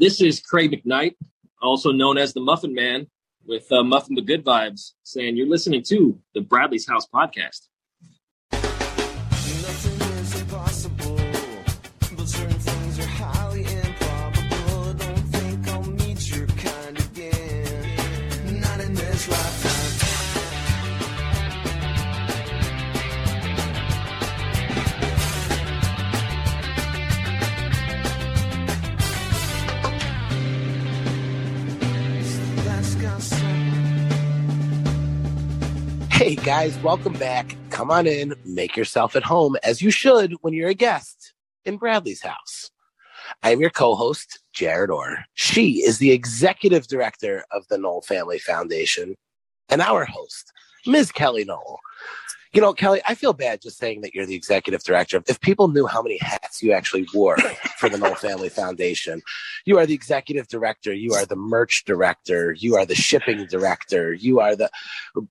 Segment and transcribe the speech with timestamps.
[0.00, 1.16] This is Craig McKnight,
[1.60, 3.08] also known as the Muffin Man,
[3.44, 7.66] with uh, Muffin the Good Vibes, saying you're listening to the Bradley's House podcast.
[36.28, 37.56] Hey guys, welcome back.
[37.70, 41.32] Come on in, make yourself at home as you should when you're a guest
[41.64, 42.70] in Bradley's house.
[43.42, 45.24] I am your co-host, Jared Orr.
[45.32, 49.14] She is the executive director of the Nowell Family Foundation,
[49.70, 50.52] and our host,
[50.86, 51.12] Ms.
[51.12, 51.80] Kelly Nowell.
[52.52, 55.22] You know, Kelly, I feel bad just saying that you're the executive director.
[55.26, 57.36] If people knew how many hats you actually wore
[57.78, 59.22] for the Nowell Family Foundation,
[59.66, 64.14] you are the executive director, you are the merch director, you are the shipping director,
[64.14, 64.70] you are the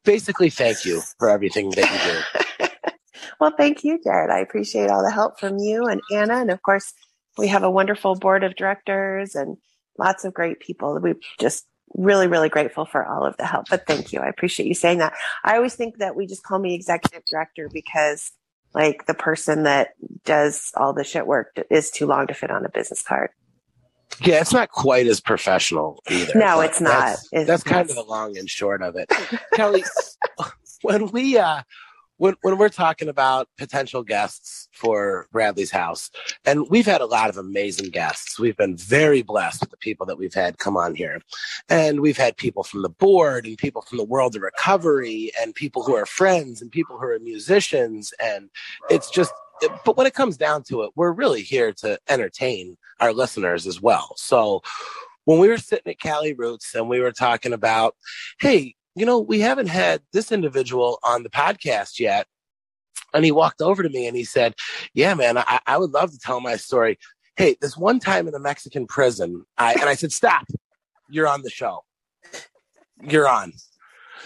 [0.03, 2.23] basically thank you for everything that
[2.59, 2.89] you do.
[3.39, 4.29] well, thank you, Jared.
[4.29, 6.35] I appreciate all the help from you and Anna.
[6.35, 6.93] And of course,
[7.37, 9.57] we have a wonderful board of directors and
[9.97, 10.99] lots of great people.
[10.99, 11.65] We just
[11.95, 13.65] really, really grateful for all of the help.
[13.69, 14.19] But thank you.
[14.19, 15.13] I appreciate you saying that.
[15.43, 18.31] I always think that we just call me executive director because
[18.73, 19.89] like the person that
[20.25, 23.29] does all the shit work is too long to fit on a business card.
[24.21, 26.33] Yeah, it's not quite as professional either.
[26.35, 26.91] No, it's not.
[26.91, 27.89] That's, It's that's kind not.
[27.89, 29.11] of the long and short of it.
[29.53, 29.83] Kelly,
[30.81, 31.61] when we uh
[32.17, 36.11] when when we're talking about potential guests for Bradley's house,
[36.45, 38.39] and we've had a lot of amazing guests.
[38.39, 41.21] We've been very blessed with the people that we've had come on here.
[41.69, 45.53] And we've had people from the board and people from the world of recovery and
[45.53, 48.49] people who are friends and people who are musicians and
[48.89, 49.33] it's just
[49.85, 53.81] but when it comes down to it, we're really here to entertain our listeners as
[53.81, 54.13] well.
[54.15, 54.61] So
[55.25, 57.95] when we were sitting at Cali Roots and we were talking about,
[58.39, 62.27] hey, you know, we haven't had this individual on the podcast yet.
[63.13, 64.55] And he walked over to me and he said,
[64.93, 66.97] Yeah, man, I, I would love to tell my story.
[67.35, 70.47] Hey, this one time in a Mexican prison, I, and I said, Stop,
[71.09, 71.83] you're on the show.
[73.01, 73.53] You're on.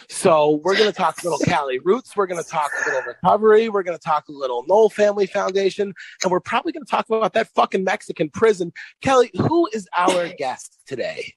[0.09, 2.15] So we're going to talk a little Cali Roots.
[2.15, 3.69] We're going to talk a little recovery.
[3.69, 5.93] We're going to talk a little Nowell Family Foundation.
[6.23, 8.71] And we're probably going to talk about that fucking Mexican prison.
[9.01, 11.33] Kelly, who is our guest today?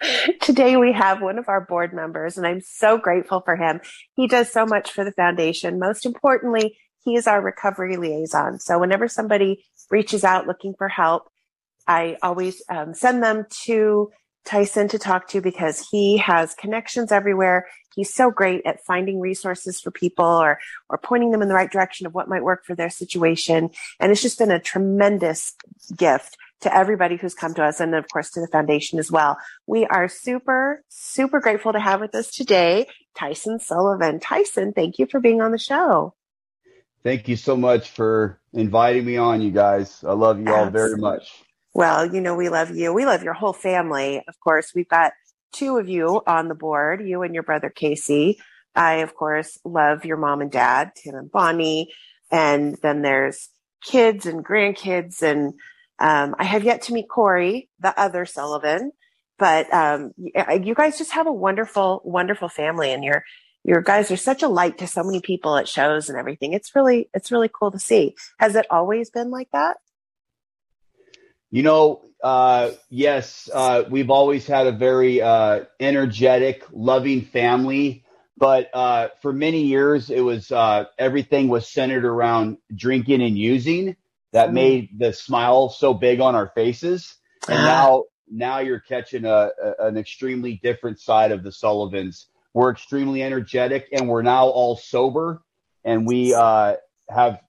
[0.40, 3.80] Today we have one of our board members, and I'm so grateful for him.
[4.14, 5.78] He does so much for the foundation.
[5.78, 8.60] Most importantly, he is our recovery liaison.
[8.60, 11.24] So whenever somebody reaches out looking for help,
[11.86, 14.10] I always um, send them to
[14.44, 17.66] Tyson to talk to because he has connections everywhere.
[17.94, 21.70] He's so great at finding resources for people or or pointing them in the right
[21.70, 23.70] direction of what might work for their situation.
[23.98, 25.54] And it's just been a tremendous
[25.96, 29.36] gift to everybody who's come to us and of course to the foundation as well.
[29.66, 32.86] We are super, super grateful to have with us today
[33.16, 34.20] Tyson Sullivan.
[34.20, 36.14] Tyson, thank you for being on the show.
[37.02, 40.02] Thank you so much for inviting me on, you guys.
[40.04, 41.32] I love you all very much.
[41.74, 42.92] Well, you know, we love you.
[42.92, 44.22] We love your whole family.
[44.26, 45.12] Of course, we've got
[45.52, 48.38] two of you on the board, you and your brother Casey.
[48.74, 51.92] I, of course, love your mom and dad, Tim and Bonnie.
[52.30, 53.48] And then there's
[53.84, 55.22] kids and grandkids.
[55.22, 55.54] And
[55.98, 58.92] um, I have yet to meet Corey, the other Sullivan.
[59.38, 62.92] But um, you guys just have a wonderful, wonderful family.
[62.92, 63.24] And your
[63.64, 66.54] your guys are such a light to so many people at shows and everything.
[66.54, 68.14] It's really, it's really cool to see.
[68.38, 69.76] Has it always been like that?
[71.50, 78.04] You know, uh, yes, uh, we've always had a very uh, energetic, loving family.
[78.36, 83.96] But uh, for many years, it was uh, everything was centered around drinking and using.
[84.32, 84.54] That Mm.
[84.54, 87.16] made the smile so big on our faces.
[87.48, 87.64] And Ah.
[87.64, 92.26] now, now you're catching a, a an extremely different side of the Sullivans.
[92.52, 95.42] We're extremely energetic, and we're now all sober,
[95.84, 96.76] and we uh,
[97.08, 97.40] have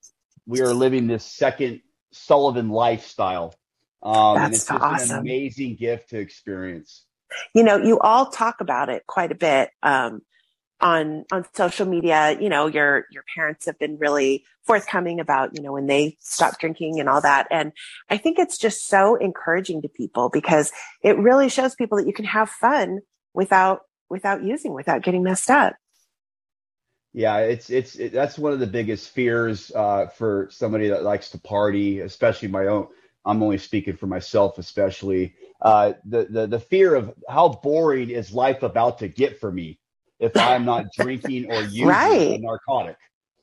[0.48, 1.82] we are living this second
[2.12, 3.54] Sullivan lifestyle.
[4.02, 5.12] Um, and That's it's just awesome.
[5.12, 7.06] an amazing gift to experience.
[7.54, 10.22] you know you all talk about it quite a bit um,
[10.82, 15.62] on on social media you know your your parents have been really forthcoming about you
[15.62, 17.72] know when they stopped drinking and all that and
[18.10, 20.72] i think it's just so encouraging to people because
[21.04, 23.00] it really shows people that you can have fun
[23.34, 25.76] without without using without getting messed up
[27.14, 31.32] Yeah, it's it's it, that's one of the biggest fears uh, for somebody that likes
[31.32, 32.88] to party, especially my own.
[33.26, 38.32] I'm only speaking for myself, especially uh, the the the fear of how boring is
[38.32, 39.79] life about to get for me
[40.20, 42.40] if I'm not drinking or using a Right.
[42.40, 42.98] narcotic.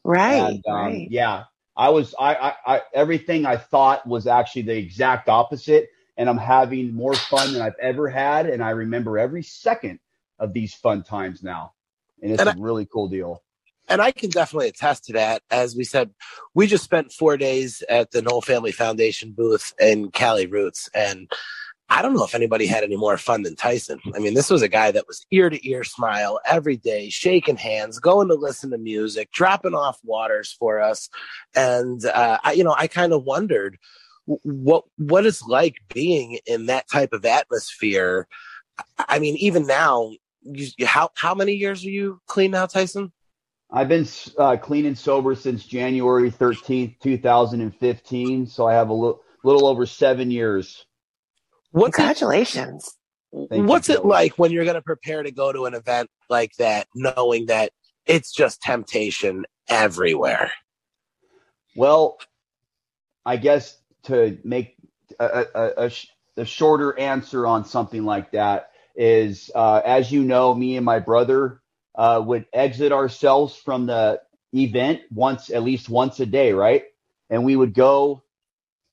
[0.04, 1.44] right And, um, right Yeah,
[1.76, 2.14] I was.
[2.18, 5.90] I, I, I everything I thought was actually the exact opposite.
[6.18, 8.46] and I'm having more fun than I've ever had.
[8.48, 10.00] And I remember every second
[10.38, 11.74] of these fun times now.
[12.22, 13.42] And it's And a really cool deal.
[13.88, 15.42] and I can definitely attest to that.
[15.50, 16.12] As we said,
[16.54, 21.30] we just spent four days at the Nowell Family Foundation booth in Cali Roots, and
[21.88, 24.00] I don't know if anybody had any more fun than Tyson.
[24.14, 27.56] I mean, this was a guy that was ear to ear smile every day, shaking
[27.56, 31.08] hands, going to listen to music, dropping off waters for us,
[31.54, 33.78] and uh, I, you know, I kind of wondered
[34.24, 38.26] what what it's like being in that type of atmosphere.
[38.98, 40.12] I- mean, even now,
[40.42, 43.12] you, how how many years are you clean now, Tyson?
[43.70, 44.06] I've been
[44.38, 48.46] uh, clean and sober since January 13th, 2015.
[48.46, 50.85] So I have a little, little over seven years.
[51.72, 52.96] What's it, Congratulations.
[53.32, 56.52] you, what's it like when you're going to prepare to go to an event like
[56.58, 57.72] that, knowing that
[58.06, 60.52] it's just temptation everywhere?
[61.74, 62.18] Well,
[63.24, 64.76] I guess to make
[65.18, 70.22] a, a, a, sh- a shorter answer on something like that is, uh, as you
[70.22, 71.60] know, me and my brother
[71.96, 74.20] uh, would exit ourselves from the
[74.54, 76.84] event once, at least once a day, right?
[77.28, 78.22] And we would go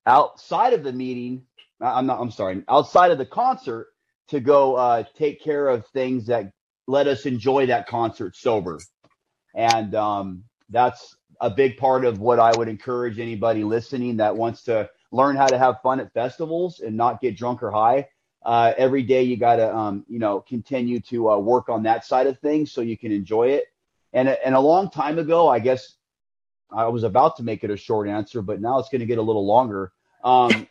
[0.05, 1.43] outside of the meeting.
[1.83, 2.19] I'm not.
[2.19, 2.63] I'm sorry.
[2.69, 3.87] Outside of the concert
[4.29, 6.51] to go uh, take care of things that
[6.87, 8.79] let us enjoy that concert sober,
[9.55, 14.63] and um, that's a big part of what I would encourage anybody listening that wants
[14.63, 18.07] to learn how to have fun at festivals and not get drunk or high.
[18.45, 22.05] Uh, every day you got to, um, you know, continue to uh, work on that
[22.05, 23.65] side of things so you can enjoy it.
[24.11, 25.95] And and a long time ago, I guess
[26.71, 29.17] I was about to make it a short answer, but now it's going to get
[29.17, 29.91] a little longer.
[30.23, 30.67] Um,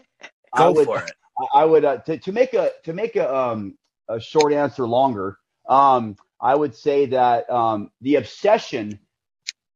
[0.52, 1.12] I would, for it.
[1.54, 3.78] I would uh, to, to make a to make a um
[4.08, 5.38] a short answer longer.
[5.69, 8.99] Um, I would say that um, the obsession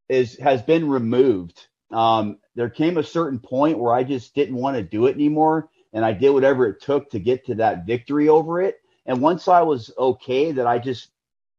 [0.09, 1.69] is has been removed.
[1.93, 5.71] Um, there came a certain point where I just didn't want to do it anymore,
[5.93, 8.79] and I did whatever it took to get to that victory over it.
[9.07, 11.11] And once I was okay, that I just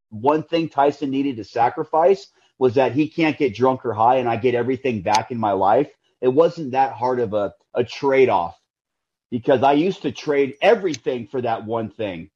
[0.09, 2.27] one thing Tyson needed to sacrifice
[2.59, 5.53] was that he can't get drunk or high, and I get everything back in my
[5.53, 5.91] life.
[6.21, 8.56] It wasn't that hard of a, a trade off
[9.29, 12.29] because I used to trade everything for that one thing.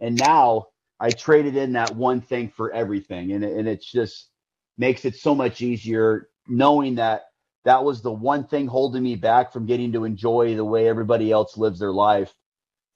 [0.00, 0.68] And now
[1.00, 3.32] I traded in that one thing for everything.
[3.32, 4.28] And, it, and it's just
[4.76, 7.24] makes it so much easier knowing that
[7.64, 11.30] that was the one thing holding me back from getting to enjoy the way everybody
[11.32, 12.32] else lives their life.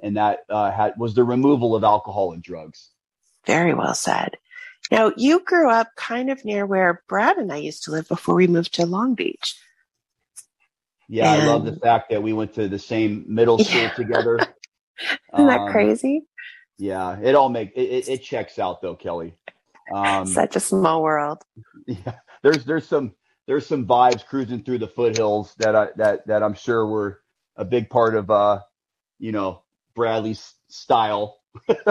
[0.00, 2.90] And that uh, had, was the removal of alcohol and drugs.
[3.44, 4.36] Very well said.
[4.90, 8.34] Now, you grew up kind of near where Brad and I used to live before
[8.34, 9.56] we moved to Long Beach.
[11.12, 13.93] Yeah, I love the fact that we went to the same middle school Yeah.
[13.93, 14.55] together.
[15.37, 16.23] Isn't that Um, crazy?
[16.79, 19.35] Yeah, it all make it, it, it checks out though, Kelly.
[19.91, 21.43] Um, Such a small world.
[21.87, 23.14] yeah, there's there's some
[23.47, 27.20] there's some vibes cruising through the foothills that I that that I'm sure were
[27.56, 28.61] a big part of uh
[29.19, 29.62] you know
[29.97, 31.41] Bradley's style.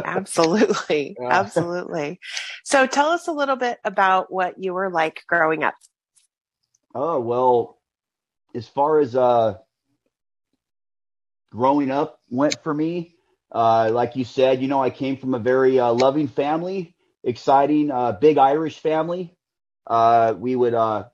[0.05, 1.19] Absolutely.
[1.19, 1.29] Yeah.
[1.29, 2.19] Absolutely.
[2.63, 5.75] So tell us a little bit about what you were like growing up.
[6.95, 7.80] Oh well,
[8.55, 9.57] as far as uh
[11.51, 13.15] growing up went for me,
[13.51, 17.91] uh like you said, you know, I came from a very uh, loving family, exciting,
[17.91, 19.35] uh big Irish family.
[19.87, 21.05] Uh we would uh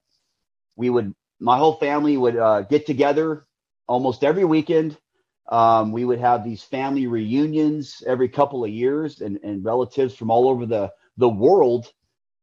[0.75, 3.47] we would my whole family would uh get together
[3.87, 4.97] almost every weekend.
[5.49, 10.31] Um we would have these family reunions every couple of years and and relatives from
[10.31, 11.91] all over the the world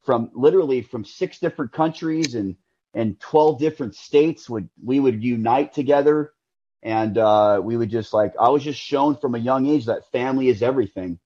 [0.05, 2.57] from literally from six different countries and
[2.95, 6.33] and 12 different states would we would unite together.
[6.83, 10.11] And uh, we would just like i was just shown from a young age that
[10.13, 11.19] family is everything.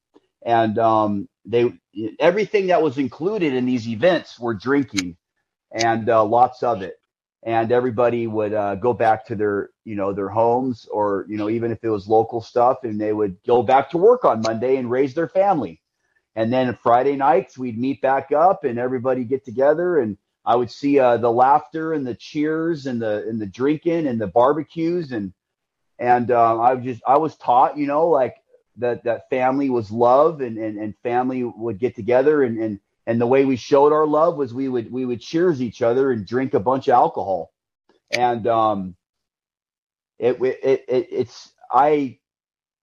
[0.45, 1.73] And um, they
[2.19, 5.17] everything that was included in these events were drinking
[5.73, 6.95] and uh, lots of it.
[7.45, 11.51] And everybody would uh, go back to their you know their homes or you know
[11.51, 14.77] even if it was local stuff and they would go back to work on monday
[14.77, 15.81] and raise their family.
[16.35, 20.71] And then friday nights we'd meet back up and everybody get together and I would
[20.71, 25.13] see uh, the laughter and the cheers and the and the drinking and the barbecues
[25.13, 25.33] and
[25.99, 28.37] and uh, I just I was taught you know like
[28.77, 33.19] that that family was love and and, and family would get together and, and and
[33.19, 36.27] the way we showed our love was we would we would cheers each other and
[36.27, 37.53] drink a bunch of alcohol.
[38.11, 38.97] And um
[40.19, 42.19] it it, it it's I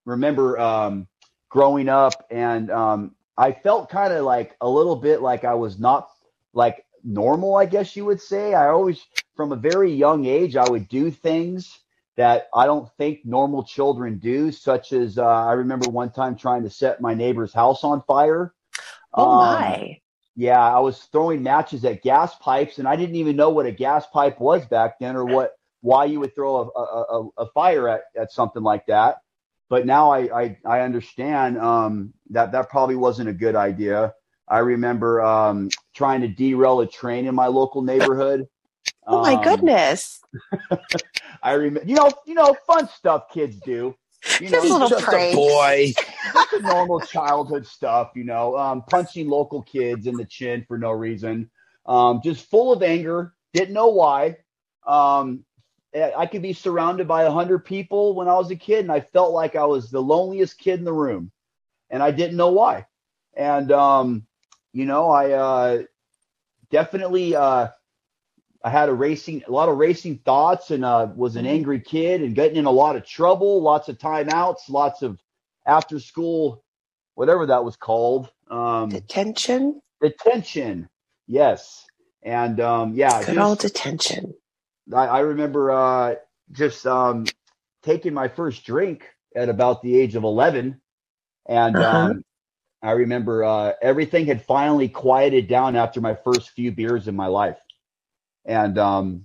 [0.06, 1.08] remember um
[1.50, 5.78] growing up and um I felt kind of like a little bit like I was
[5.78, 6.10] not
[6.54, 8.54] like normal, I guess you would say.
[8.54, 11.80] I always, from a very young age, I would do things
[12.18, 16.64] that I don't think normal children do, such as uh, I remember one time trying
[16.64, 18.54] to set my neighbor's house on fire.
[19.18, 20.00] Oh Um, my.
[20.36, 23.72] yeah, I was throwing matches at gas pipes, and I didn't even know what a
[23.72, 27.52] gas pipe was back then, or what why you would throw a, a, a, a
[27.52, 29.18] fire at, at something like that.
[29.70, 34.14] but now I, I, I understand um, that that probably wasn't a good idea.
[34.48, 38.48] I remember um, trying to derail a train in my local neighborhood.
[39.12, 40.24] Oh my Um, goodness.
[41.44, 43.96] I remember, you know, you know, fun stuff kids do.
[44.40, 45.94] You know, Just a little Just a boy.
[46.34, 50.78] just the normal childhood stuff, you know, um, punching local kids in the chin for
[50.78, 51.50] no reason,
[51.86, 54.38] um, just full of anger, didn't know why.
[54.88, 55.46] Um,
[55.96, 58.92] I I could be surrounded by a hundred people when I was a kid, and
[58.92, 61.32] I felt like I was the loneliest kid in the room,
[61.90, 62.86] and I didn't know why.
[63.36, 64.25] And um,
[64.75, 65.84] you know, I uh,
[66.70, 67.70] definitely uh,
[68.63, 72.22] I had a racing, a lot of racing thoughts, and uh, was an angry kid,
[72.22, 75.20] and getting in a lot of trouble, lots of timeouts, lots of
[75.65, 76.63] after school,
[77.15, 79.82] whatever that was called, um, Detention.
[80.01, 80.89] detention.
[81.27, 81.86] Yes,
[82.24, 84.34] and um, yeah, Good just- old detention.
[84.94, 86.15] I, I remember uh,
[86.51, 87.25] just um,
[87.84, 90.79] taking my first drink at about the age of 11.
[91.48, 91.98] And Uh-huh.
[91.98, 92.24] um,
[92.86, 97.27] I remember uh, everything had finally quieted down after my first few beers in my
[97.27, 97.60] life.
[98.46, 99.24] And, um,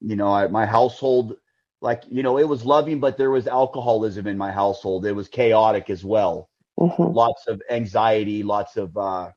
[0.00, 1.36] you know, I, my household,
[1.80, 5.06] like, you know, it was loving, but there was alcoholism in my household.
[5.06, 6.50] It was chaotic as well.
[6.78, 7.14] Mhm.
[7.14, 9.32] Lots of anxiety, lots of, uh,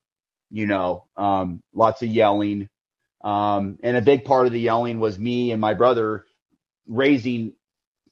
[0.51, 2.69] you know, um, lots of yelling.
[3.23, 6.25] Um, and a big part of the yelling was me and my brother
[6.87, 7.53] raising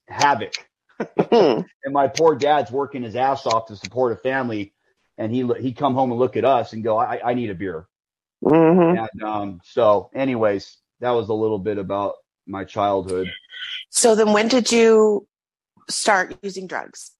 [0.09, 0.53] havoc.
[1.17, 1.65] Mhm.
[1.83, 4.73] And my poor dad's working his ass off to support a family.
[5.19, 7.53] And he, he'd come home and look at us and go, I, I need a
[7.55, 7.87] beer.
[8.43, 9.07] Mhm.
[9.11, 12.15] And, um, so anyways, that was a little bit about
[12.47, 13.29] my childhood.
[13.89, 15.27] So then when did you
[15.89, 17.11] start using drugs?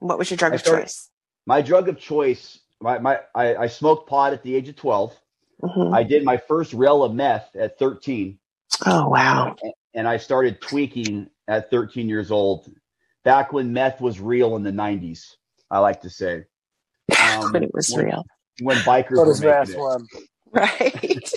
[0.00, 1.08] What was your drug I of started- choice?
[1.46, 5.14] My drug of choice, my, my, I, I smoked pot at the age of 12.
[5.62, 5.94] Mhm.
[5.94, 8.38] I did my first rail of meth at 13.
[8.84, 9.54] Oh, wow.
[9.94, 12.68] and I started tweaking at 13 years old.
[13.24, 15.36] Back when meth was real in the 90s,
[15.70, 16.44] I like to say.
[17.26, 18.24] Um, when it was when- real.
[18.62, 19.84] When bikers So were does Mass making it.
[19.84, 20.06] One.
[20.52, 21.32] Right.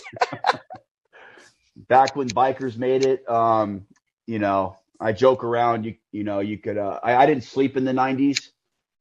[1.87, 3.85] Back when bikers made it, um,
[4.25, 5.85] you know, I joke around.
[5.85, 6.77] You you know, you could.
[6.77, 8.49] Uh, I, I didn't sleep in the 90s.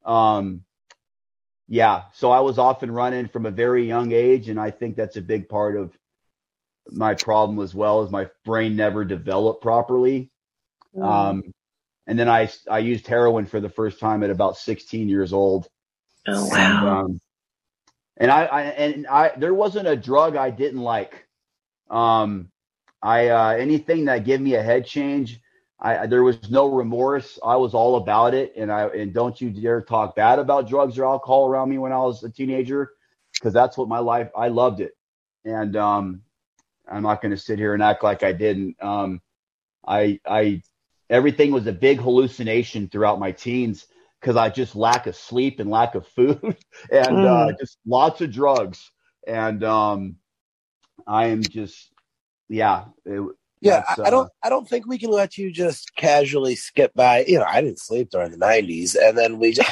[0.05, 0.65] Um,
[1.69, 4.97] yeah, so I was off and running from a very young age, and I think
[4.97, 5.97] that's a big part of
[6.91, 8.03] my problem as well.
[8.03, 10.31] Is my brain never developed properly.
[11.01, 11.53] Um,
[12.07, 15.69] and then I I used heroin for the first time at about 16 years old.
[16.27, 17.01] Oh, And, wow.
[17.01, 17.21] um,
[18.17, 21.27] and I, I and I there wasn't a drug I didn't like.
[21.91, 22.51] Um,
[23.03, 25.41] I uh, anything that gave me a head change.
[25.81, 27.39] I there was no remorse.
[27.45, 30.99] I was all about it, and I and don't you dare talk bad about drugs
[30.99, 32.91] or alcohol around me when I was a teenager,
[33.35, 34.29] because that's what my life.
[34.37, 34.97] I loved it,
[35.45, 36.23] and um,
[36.91, 38.83] I'm not going to sit here and act like I didn't.
[38.83, 39.21] Um,
[39.87, 40.63] I I
[41.09, 43.87] everything was a big hallucination throughout my teens
[44.21, 46.57] because I just lack of sleep and lack of food
[46.91, 48.91] and uh, just lots of drugs.
[49.27, 50.17] And um,
[51.07, 51.93] I am just,
[52.49, 53.23] yeah, it,
[53.61, 54.31] Yeah, I, I uh, don't.
[54.43, 57.25] I don't think we can let you just casually skip by.
[57.27, 59.71] You know, I didn't sleep during the '90s, and then we just.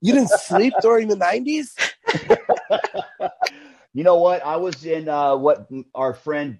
[0.00, 1.70] you didn't sleep during the '90s.
[3.92, 4.44] you know what?
[4.44, 6.58] I was in uh, what our friend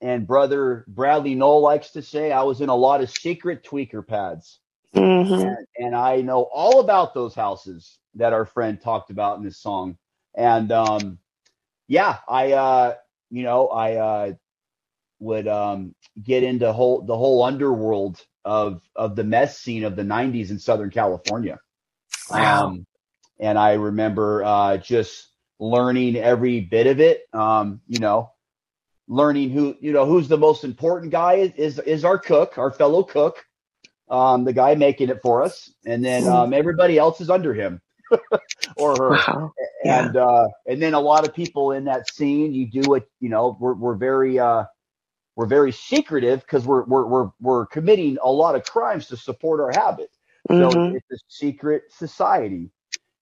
[0.00, 2.32] and brother Bradley Nowell likes to say.
[2.32, 4.60] I was in a lot of secret tweaker pads.
[4.94, 5.42] Mhm.
[5.42, 9.58] and, and I know all about those houses that our friend talked about in this
[9.58, 9.96] song.
[10.36, 11.18] And um,
[11.88, 12.94] yeah, I uh,
[13.30, 14.32] you know I uh,
[15.20, 20.02] would um, get into whole the whole underworld of of the meth scene of the
[20.04, 21.58] '90s in Southern California.
[22.30, 22.66] Wow.
[22.68, 22.86] Um,
[23.40, 27.22] and I remember uh, just learning every bit of it.
[27.32, 28.32] Um, you know,
[29.08, 32.70] learning who you know who's the most important guy is is, is our cook, our
[32.70, 33.44] fellow cook
[34.08, 37.80] um, the guy making it for us, and then um, everybody else is under him
[38.76, 39.10] or her.
[39.10, 39.52] Wow.
[39.84, 40.00] Yeah.
[40.00, 43.28] And uh, and then a lot of people in that scene, you do what you
[43.28, 43.56] know.
[43.60, 44.64] We're we're very uh,
[45.36, 49.60] we're very secretive because we're we're we're we're committing a lot of crimes to support
[49.60, 50.10] our habit.
[50.48, 50.94] So Mhm.
[50.96, 52.70] it's a secret society,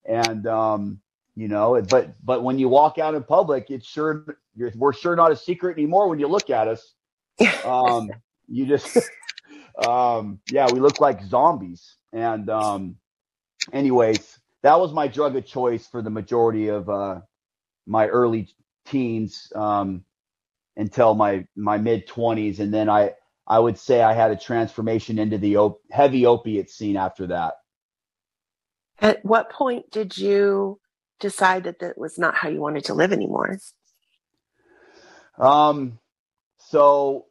[0.05, 1.01] and um,
[1.37, 4.25] you know, but but when you walk out in public, it's sure
[4.57, 6.95] you're, we're sure not a secret anymore when you look at us.
[7.65, 8.11] Um,
[8.49, 8.99] you just,
[9.77, 11.97] um, yeah, we look like zombies.
[12.13, 12.97] And um,
[13.73, 17.21] anyways, that was my drug of choice for the majority of uh,
[17.87, 18.49] my early
[18.87, 20.05] teens um,
[20.77, 23.13] until my my mid twenties, and then I
[23.47, 27.55] I would say I had a transformation into the op- heavy opiate scene after that.
[29.01, 30.81] At what point did you
[31.21, 33.59] decide that that was not how you wanted to live anymore?
[35.39, 35.99] Um,
[36.59, 37.27] so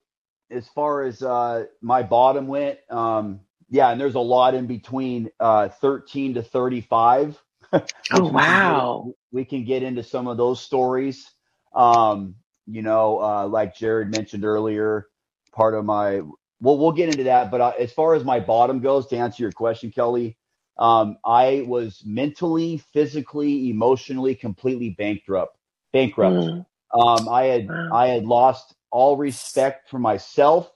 [0.51, 5.29] as far as uh, my bottom went, um, yeah, and there's a lot in between
[5.39, 7.41] uh, 13 to 35.
[8.13, 9.13] Oh, wow.
[9.31, 11.31] we can get into some of those stories.
[11.73, 12.35] Um,
[12.67, 15.07] you know, uh, like Jared mentioned earlier,
[15.53, 16.21] part of my
[16.61, 17.49] well, we'll get into that.
[17.49, 20.37] But uh, as far as my bottom goes, to answer your question, Kelly,
[20.77, 25.57] um, I was mentally, physically, emotionally, completely bankrupt.
[25.93, 26.35] Bankrupt.
[26.35, 30.71] Mm, Um, I had I had lost all respect for myself,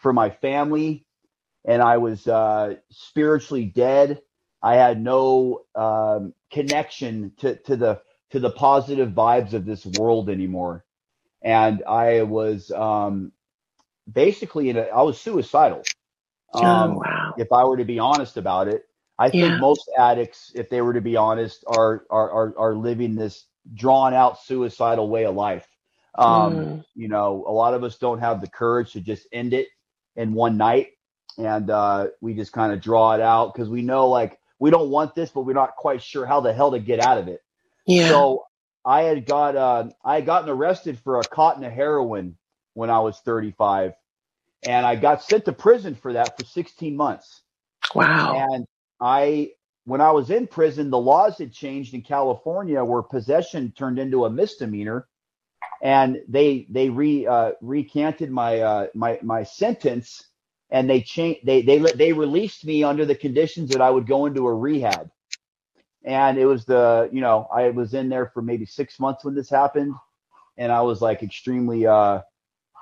[0.00, 1.06] for my family,
[1.66, 4.22] and I was uh, spiritually dead.
[4.62, 10.30] I had no um, connection to, to the to the positive vibes of this world
[10.30, 10.84] anymore,
[11.42, 13.32] and I was um,
[14.12, 15.88] basically in a, I was suicidal.
[16.62, 17.34] oh, Um, wow.
[17.36, 18.84] if I were to be honest about it.
[19.18, 19.58] I think Yeah.
[19.58, 24.14] most addicts, if they were to be honest, are are are, are living this drawn
[24.14, 25.66] out suicidal way of life.
[26.14, 26.84] Um, Mm.
[26.94, 29.68] You know, a lot of us don't have the courage to just end it
[30.16, 30.88] in one night,
[31.36, 34.90] and uh, we just kind of draw it out because we know like we don't
[34.90, 37.40] want this, but we're not quite sure how the hell to get out of it.
[37.86, 38.08] Yeah.
[38.08, 38.44] So
[38.84, 42.36] I had got uh, I had gotten arrested for a cotton of heroin
[42.74, 43.92] when I was 35,
[44.66, 47.42] and I got sent to prison for that for 16 months.
[47.94, 48.48] wow.
[48.52, 48.66] And
[49.00, 49.50] I,
[49.88, 54.26] when I was in prison, the laws had changed in California where possession turned into
[54.26, 55.08] a misdemeanor,
[55.82, 60.28] and they they re uh, recanted my uh, my my sentence,
[60.70, 64.26] and they changed they they they released me under the conditions that I would go
[64.26, 65.10] into a rehab,
[66.04, 69.34] and it was the you know I was in there for maybe six months when
[69.34, 69.94] this happened,
[70.58, 72.20] and I was like extremely uh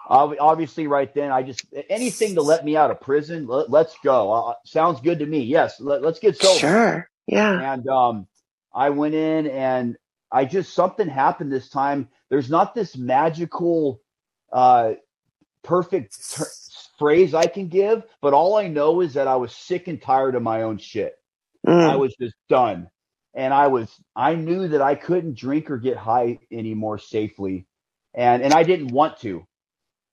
[0.09, 4.33] obviously right then i just anything to let me out of prison let, let's go
[4.33, 7.11] uh, sounds good to me yes let, let's get sober Sure.
[7.27, 7.75] Yeah.
[7.75, 8.27] and um
[8.75, 9.97] i went in and
[10.33, 14.01] i just something happened this time there's not this magical
[14.53, 14.93] uh
[15.65, 16.47] perfect ter-
[16.99, 20.35] phrase i can give but all i know is that i was sick and tired
[20.37, 21.15] of my own shit
[21.67, 21.91] Mm.
[21.91, 22.89] I was just done.
[23.35, 27.67] And I was I knew that I couldn't drink or get high anymore safely.
[28.15, 29.45] And and I didn't want to.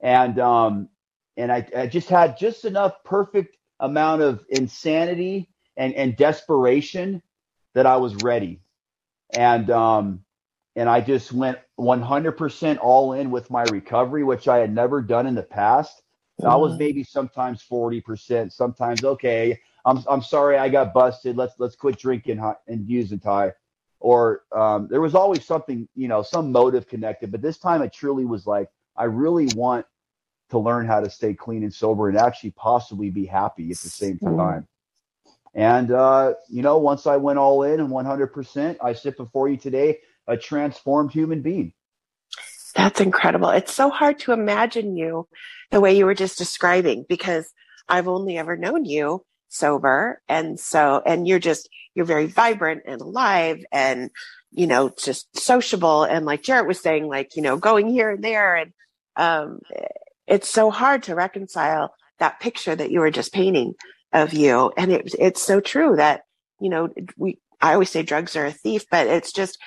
[0.04, 0.90] And um
[1.38, 7.24] and I, I just had just enough perfect amount of insanity and, and desperation
[7.76, 8.62] that I was ready.
[9.32, 10.26] And um
[10.76, 15.28] and I just went 100% all in with my recovery, which I had never done
[15.28, 16.04] in the past.
[16.44, 16.78] I was Mm.
[16.78, 21.38] maybe sometimes 40%, sometimes okay, I'm I'm sorry I got busted.
[21.38, 23.54] Let's let's quit drinking and using Ty.
[24.00, 27.32] Or um, there was always something, you know, some motive connected.
[27.32, 29.86] But this time it truly was like I really want
[30.54, 33.90] to learn how to stay clean and sober and actually possibly be happy at the
[33.90, 34.36] same Mm.
[34.38, 34.68] time.
[35.56, 39.58] And uh, you know, once I went all in and 100%, I sit before you
[39.58, 41.74] today a transformed human being.
[42.76, 43.50] That's incredible.
[43.52, 45.28] It's so hard to imagine you
[45.72, 47.52] the way you were just describing because
[47.90, 50.22] I've only ever known you sober.
[50.30, 54.10] And so, and you're just, you're very vibrant and alive and,
[54.52, 56.04] you know, just sociable.
[56.04, 58.56] And like Jared was saying, like, you know, going here and there.
[58.56, 58.74] And,
[59.18, 59.60] um,
[60.28, 63.74] it's so hard to reconcile that picture that you were just painting
[64.12, 64.72] of you.
[64.78, 66.22] And it, it's so true that,
[66.60, 69.58] you know, we, I always say drugs are a thief, but it's just,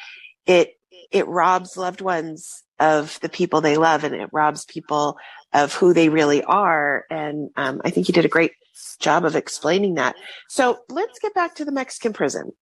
[0.46, 0.70] it,
[1.10, 5.16] it robs loved ones of the people they love and it robs people
[5.52, 7.04] of who they really are.
[7.10, 8.52] And um, I think you did a great
[9.00, 10.16] job of explaining that.
[10.48, 12.52] So let's get back to the Mexican prison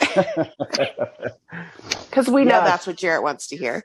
[2.10, 2.64] because we know Yeah.
[2.64, 3.84] that's what Jared wants to hear.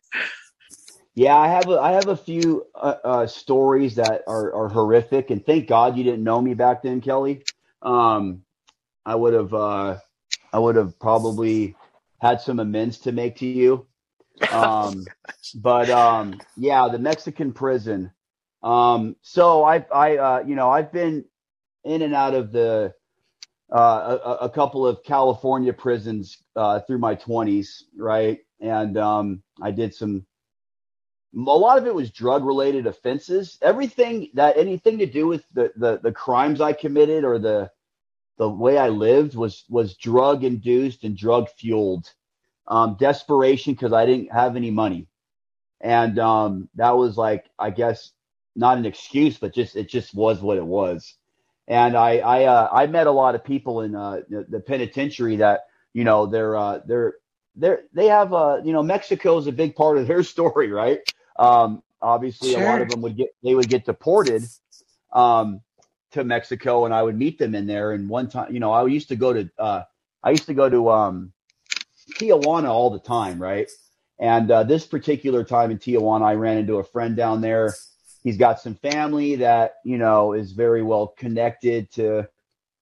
[1.19, 5.31] Yeah, I have a I have a few uh, uh, stories that are, are horrific,
[5.31, 7.43] and thank God you didn't know me back then, Kelly.
[7.81, 8.43] Um,
[9.05, 9.97] I would have uh,
[10.53, 11.75] I would have probably
[12.21, 13.85] had some amends to make to you.
[14.49, 15.05] Um,
[15.55, 18.11] but um, yeah, the Mexican prison.
[18.63, 21.25] Um, so I I uh, you know I've been
[21.83, 22.93] in and out of the
[23.69, 28.39] uh, a, a couple of California prisons uh, through my twenties, right?
[28.61, 30.25] And um, I did some
[31.35, 33.57] a lot of it was drug related offenses.
[33.61, 37.71] Everything that anything to do with the, the the crimes i committed or the
[38.37, 42.11] the way i lived was was drug induced and drug fueled
[42.67, 45.07] um desperation because i didn't have any money.
[45.81, 48.11] And um that was like i guess
[48.55, 51.15] not an excuse but just it just was what it was.
[51.67, 55.61] And i i uh, i met a lot of people in uh the, penitentiary that
[55.93, 57.15] you know they're uh they're
[57.55, 60.99] they're they have uh you know mexico is a big part of their story right
[61.39, 64.43] um, obviously, a lot of them would get they would get deported
[65.13, 65.61] um,
[66.11, 67.93] to Mexico, and I would meet them in there.
[67.93, 69.83] And one time, you know, I used to go to uh,
[70.21, 71.31] I used to go to um,
[72.19, 73.69] Tijuana all the time, right?
[74.19, 77.73] And uh, this particular time in Tijuana, I ran into a friend down there.
[78.21, 82.27] He's got some family that you know is very well connected to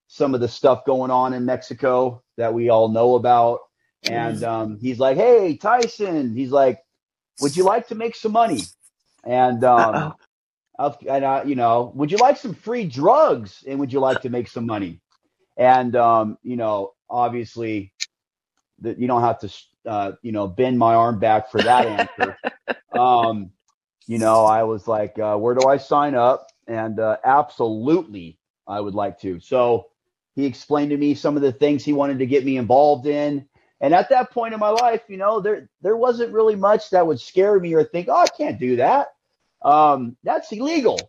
[0.08, 3.60] some of the stuff going on in Mexico that we all know about.
[4.10, 6.80] And um, he's like, "Hey, Tyson," he's like,
[7.41, 8.62] "Would you like to make some money?"
[9.23, 10.13] And um,
[10.80, 13.63] and uh, you know, would you like some free drugs?
[13.67, 15.02] And would you like to make some money?
[15.58, 17.93] And um, you know, obviously,
[18.82, 19.54] that you don't have to,
[19.86, 22.38] uh, you know, bend my arm back for that answer.
[22.97, 23.52] um,
[24.08, 26.47] you know, I was like, uh, where do I sign up?
[26.67, 29.39] And uh, absolutely, I would like to.
[29.39, 29.88] So
[30.36, 33.47] he explained to me some of the things he wanted to get me involved in.
[33.80, 37.06] And at that point in my life, you know, there there wasn't really much that
[37.06, 39.08] would scare me or think, oh, I can't do that.
[39.62, 41.00] Um, that's illegal.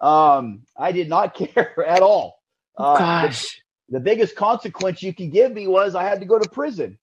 [0.00, 2.40] Um, I did not care at all.
[2.76, 2.98] Uh, the-
[3.28, 3.60] Gosh.
[3.88, 6.98] the biggest consequence you could give me was I had to go to prison.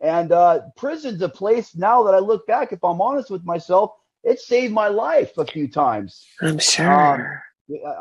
[0.00, 3.92] And uh, prison's a place now that I look back, if I'm honest with myself,
[4.22, 6.26] it saved my life a few times.
[6.42, 7.42] I'm sure.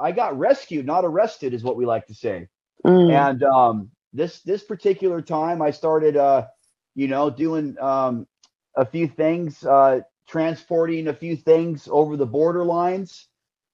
[0.02, 2.47] I got rescued, not arrested, is what we like to say.
[2.86, 3.12] Mm.
[3.13, 6.47] And um, this this particular time, I started, uh,
[6.95, 8.27] you know, doing um,
[8.75, 13.27] a few things, uh, transporting a few things over the border lines,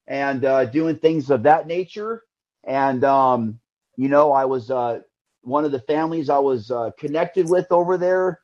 [0.08, 2.23] and uh, doing things of that nature.
[2.65, 3.60] And um,
[3.97, 5.01] you know, I was uh,
[5.41, 8.39] one of the families I was uh, connected with over there.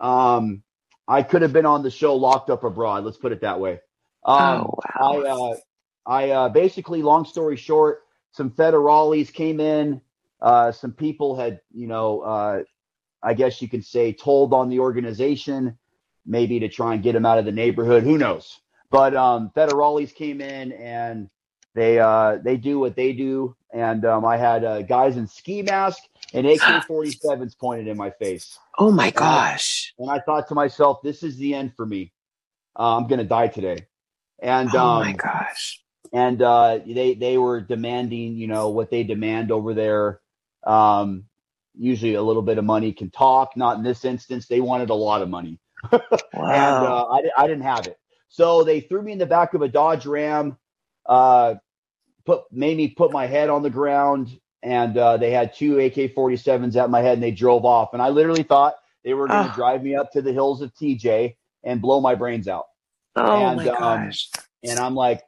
[0.00, 0.62] Um,
[1.08, 3.04] I could have been on the show Locked Up Abroad.
[3.04, 3.80] Let's put it that way.
[4.24, 5.52] Um, oh I wow.
[5.52, 5.56] uh,
[6.06, 8.02] I uh, basically, long story short,
[8.32, 10.00] some federales came in.
[10.40, 12.62] Uh, some people had, you know, uh,
[13.22, 15.78] I guess you could say, told on the organization,
[16.26, 18.02] maybe to try and get him out of the neighborhood.
[18.02, 18.60] Who knows?
[18.90, 21.28] But um, federales came in and
[21.74, 23.54] they uh, they do what they do.
[23.72, 26.02] And um, I had uh, guys in ski mask
[26.34, 28.58] and AK-47s pointed in my face.
[28.78, 29.94] oh my gosh.
[29.98, 32.12] And I thought to myself, this is the end for me.
[32.78, 33.86] Uh, I'm gonna die today.
[34.42, 35.82] And Oh um, my gosh.
[36.12, 40.20] and uh, they they were demanding, you know, what they demand over there.
[40.66, 41.26] Um,
[41.80, 43.56] usually, a little bit of money can talk.
[43.56, 44.48] Not in this instance.
[44.48, 45.60] They wanted a lot of money,
[46.48, 47.98] and uh, I I didn't have it.
[48.28, 50.58] So they threw me in the back of a Dodge Ram,
[51.06, 51.56] uh,
[52.26, 56.76] put made me put my head on the ground, and uh, they had two AK-47s
[56.76, 57.94] at my head, and they drove off.
[57.94, 59.54] And I literally thought they were going to Oh.
[59.54, 62.66] drive me up to the hills of TJ and blow my brains out
[63.16, 64.30] oh and, my um, gosh.
[64.64, 65.22] and I'm like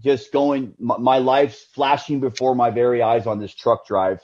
[0.00, 4.20] just going my, my life's flashing before my very eyes on this truck drive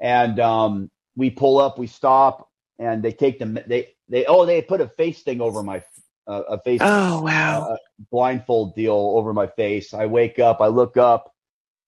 [0.00, 4.62] and um we pull up we stop and they take them they they oh they
[4.62, 5.82] put a face thing over my
[6.28, 7.72] uh, a face Oh wow.
[7.72, 7.76] uh,
[8.10, 9.92] blindfold deal over my face.
[9.92, 11.34] I wake up I look up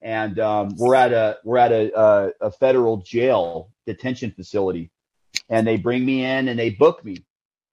[0.03, 4.91] and um we're at a we're at a a, a federal jail detention facility.
[5.49, 7.25] And they bring me in and they book me.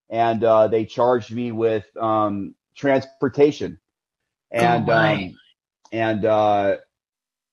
[0.09, 3.79] And uh they charge me with um transportation.
[4.51, 5.39] And Oh, um
[5.91, 6.77] and uh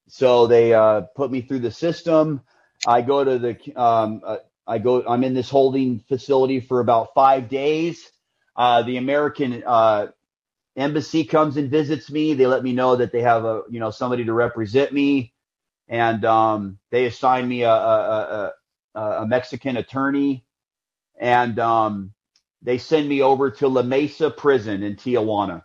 [0.09, 2.43] so they uh put me through the system
[2.85, 7.15] i go to the um uh, i go i'm in this holding facility for about
[7.15, 8.11] five days
[8.57, 10.07] uh the american uh
[10.77, 13.91] embassy comes and visits me they let me know that they have a you know
[13.91, 15.33] somebody to represent me
[15.89, 18.53] and um they assign me a a,
[18.95, 20.45] a, a, mexican attorney
[21.21, 22.13] and um
[22.63, 25.63] they send me over to La Mesa prison in Tijuana.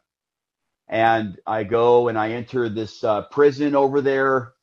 [0.87, 4.53] And I go and I enter this uh, prison over there.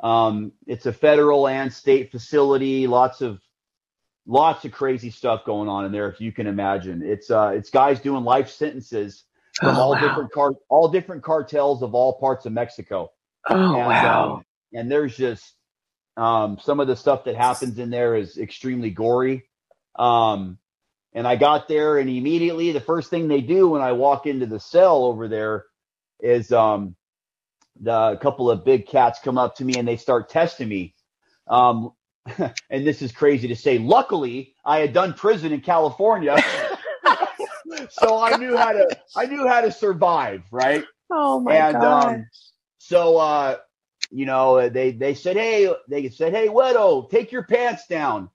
[0.00, 2.86] Um, it's a federal and state facility.
[2.86, 3.40] Lots of
[4.26, 7.02] lots of crazy stuff going on in there, if you can imagine.
[7.04, 9.24] It's uh, it's guys doing life sentences
[9.62, 9.98] from Oh, all wow.
[9.98, 13.10] different car all different cartels of all parts of Mexico
[13.50, 14.04] Oh and, wow.
[14.04, 15.54] um, and there's just
[16.16, 19.44] um, some of the stuff that happens in there is extremely gory.
[19.98, 20.58] Um,
[21.14, 24.46] and I got there, and immediately the first thing they do when I walk into
[24.46, 25.66] the cell over there
[26.20, 26.96] is um,
[27.80, 30.94] the a couple of big cats come up to me and they start testing me.
[31.48, 31.92] Um,
[32.70, 33.78] and this is crazy to say.
[33.78, 36.36] Luckily, I had done prison in California,
[37.90, 40.84] so I knew how to I knew how to survive, right?
[41.10, 41.74] oh my God.
[41.74, 42.04] and gosh.
[42.06, 42.26] um,
[42.78, 43.56] so uh,
[44.10, 48.30] you know, they they said, hey, they said, hey, Wedo, take your pants down,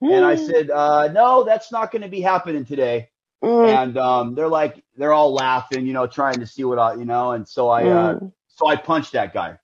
[0.00, 3.10] and I said, uh, no, that's not going to be happening today.
[3.42, 6.94] Mm, And um, they're like, they're all laughing, you know, trying to see what I,
[6.94, 8.32] you know, and so I, uh, mm.
[8.58, 9.58] So I punched that guy.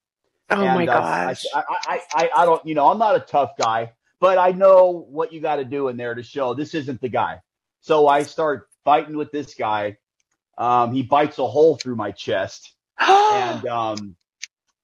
[0.50, 1.44] oh and, my uh, gosh.
[1.54, 4.52] I, I, I, I, I don't, you know, I'm not a tough guy, but I
[4.52, 7.40] know what you got to do in there to show this isn't the guy.
[7.80, 9.98] So I start fighting with this guy.
[10.56, 14.16] Um, he bites a hole through my chest, and um,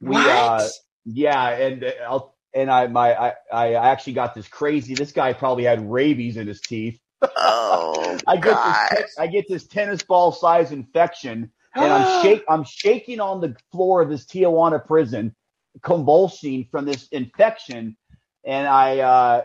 [0.00, 0.26] we, what?
[0.26, 0.68] uh,
[1.04, 4.94] yeah, and uh, I'll, and I, my, I, I actually got this crazy.
[4.94, 6.98] This guy probably had rabies in his teeth.
[7.36, 8.90] oh I get gosh.
[8.90, 13.56] this, I get this tennis ball size infection, and I'm shake, I'm shaking on the
[13.72, 15.34] floor of this Tijuana prison,
[15.82, 17.96] convulsing from this infection.
[18.44, 19.42] and I uh,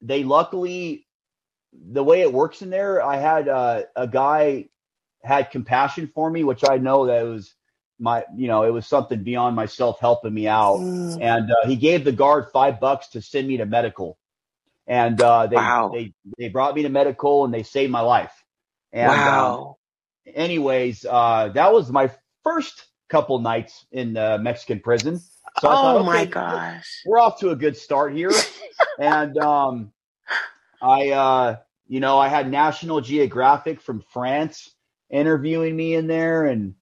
[0.00, 1.06] they luckily
[1.72, 4.68] the way it works in there, I had uh, a guy
[5.22, 7.54] had compassion for me, which I know that it was
[7.98, 11.18] my you know it was something beyond myself helping me out, Mm.
[11.20, 14.18] and uh, he gave the guard five bucks to send me to medical,
[14.86, 15.90] and uh, they Wow.
[15.92, 18.32] they they brought me to medical and they saved my life.
[18.92, 19.76] And um, wow.
[20.34, 22.10] Anyways, uh, that was my
[22.42, 25.18] first couple nights in uh, Mexican prison.
[25.60, 27.02] So I thought, oh my gosh.
[27.06, 28.32] we're off to a good start here.
[28.98, 29.92] and um,
[30.82, 31.56] I, uh,
[31.88, 34.74] you know, I had National Geographic from France
[35.10, 36.74] interviewing me in there, and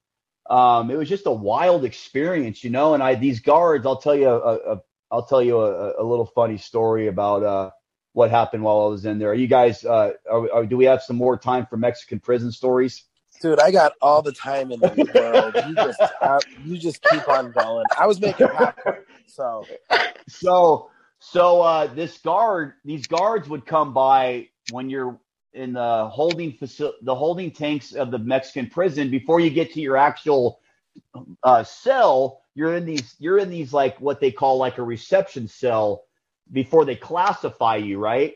[0.48, 2.94] um, it was just a wild experience, you know.
[2.94, 6.26] And I these guards, I'll tell you a, a I'll tell you a, a little
[6.26, 7.70] funny story about uh,
[8.12, 9.30] what happened while I was in there.
[9.30, 9.84] Are you guys?
[9.84, 13.04] Uh, are, are, do we have some more time for Mexican prison stories?
[13.44, 15.56] Dude, I got all the time in the world.
[15.68, 16.02] You just,
[16.64, 17.86] you just keep on going.
[17.98, 19.70] I was making popcorn, so
[20.28, 25.20] so so uh this guard these guards would come by when you're
[25.54, 29.80] in the holding facility the holding tanks of the mexican prison before you get to
[29.80, 30.60] your actual
[31.44, 35.48] uh cell you're in these you're in these like what they call like a reception
[35.48, 36.04] cell
[36.52, 38.34] before they classify you right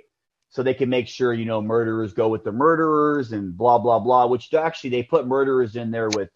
[0.51, 3.99] so they can make sure you know murderers go with the murderers and blah blah
[3.99, 6.31] blah which actually they put murderers in there with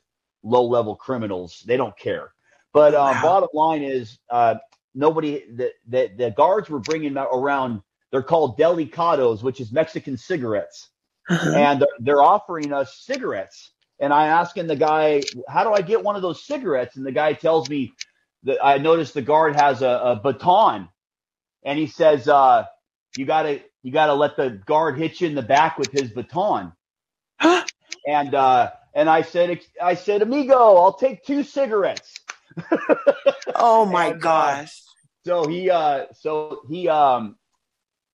[0.45, 1.63] low level criminals.
[1.67, 2.33] They don't care.
[2.75, 3.23] But um, Wow.
[3.23, 4.57] bottom line is uh,
[4.95, 10.91] nobody the, the the guards were bringing around they're called delicados which is mexican cigarettes.
[11.31, 11.51] Uh-huh.
[11.55, 13.73] and they're, they're offering us cigarettes.
[14.01, 16.97] And i asking the guy how do i get one of those cigarettes?
[16.97, 17.97] And the guy tells me
[18.45, 20.89] that i noticed the guard has a, a baton.
[21.65, 22.67] And he says uh,
[23.17, 26.73] you gotta you gotta let the guard hit you in the back with his baton.
[28.07, 32.21] And uh, and i said i said amigo i'll take two cigarettes.
[33.55, 34.83] Oh my And, uh, gosh.
[35.25, 37.37] so he uh so he um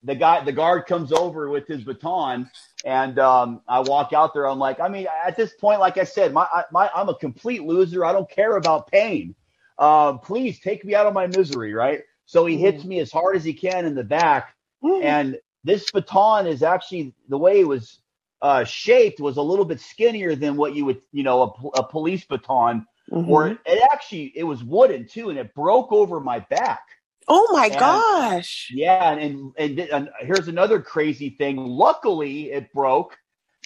[0.02, 2.50] the guy the guard comes over with his baton
[2.84, 4.46] and um I walk out there.
[4.48, 7.14] I'm like I mean at this point like I said my I- my I'm a
[7.14, 8.04] complete loser.
[8.04, 9.34] I don't care about pain.
[9.78, 12.02] Um please take me out of my misery right?
[12.26, 16.46] So he hits me as hard as he can in the back and this baton
[16.46, 18.00] is actually the way it was
[18.42, 21.88] uh shaped was a little bit skinnier than what you would you know a, a
[21.88, 23.28] police baton Mhm.
[23.28, 26.82] or it, it actually it was wooden too and it broke over my back
[27.26, 28.70] oh my and- gosh.
[28.72, 31.56] yeah, and, and and and here's another crazy thing.
[31.56, 33.16] Luckily, it broke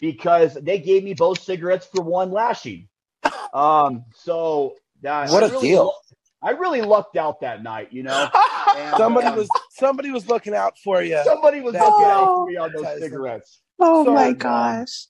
[0.00, 2.88] because they gave me both cigarettes for one lashing.
[3.54, 5.84] Um, so that What I a really deal.
[5.84, 6.16] lu-
[6.48, 8.28] I really lucked out that night, you know.
[8.76, 11.20] And, somebody um, was somebody was looking out for you.
[11.24, 13.02] somebody was That- looking out for me on those Tyson.
[13.02, 13.60] cigarettes.
[13.80, 15.06] oh So, my gosh.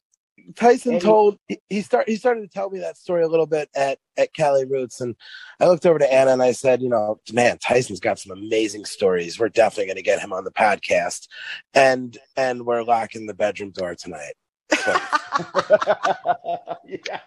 [0.56, 3.46] Tyson And told he, he start he started to tell me that story a little
[3.46, 5.14] bit at at Cali Roots, and
[5.60, 8.84] I looked over to Anna and I said, you know, man, Tyson's got some amazing
[8.84, 9.38] stories.
[9.38, 11.28] We're definitely going to get him on the podcast,
[11.74, 14.34] and and we're locking the bedroom door tonight.
[14.74, 14.92] So,
[16.88, 17.20] yeah.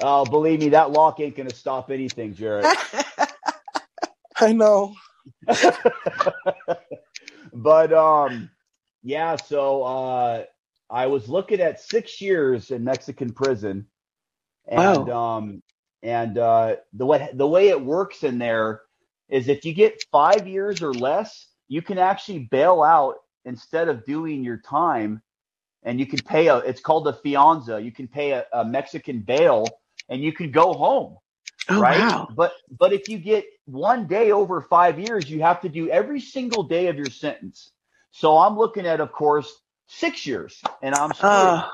[0.00, 2.64] Oh, believe me, that lock ain't gonna stop anything, Jared.
[4.40, 4.94] I know.
[7.52, 8.50] but um
[9.02, 10.44] yeah so uh
[10.90, 13.86] i was looking at six years in mexican prison.
[14.66, 15.62] And um
[16.02, 18.82] and uh the way the way it works in there
[19.28, 24.04] is if you get five years or less you can actually bail out instead of
[24.04, 25.22] doing your time
[25.82, 27.82] and you can pay a it's called a fianza.
[27.82, 31.16] You can pay a, a mexican bail and you can go home
[31.68, 31.98] oh right?
[31.98, 32.28] wow.
[32.34, 36.20] But but if you get one day over five years, you have to do every
[36.20, 37.72] single day of your sentence.
[38.10, 39.52] So I'm looking at, of course,
[39.86, 41.12] six years, and I'm.
[41.22, 41.70] Oh,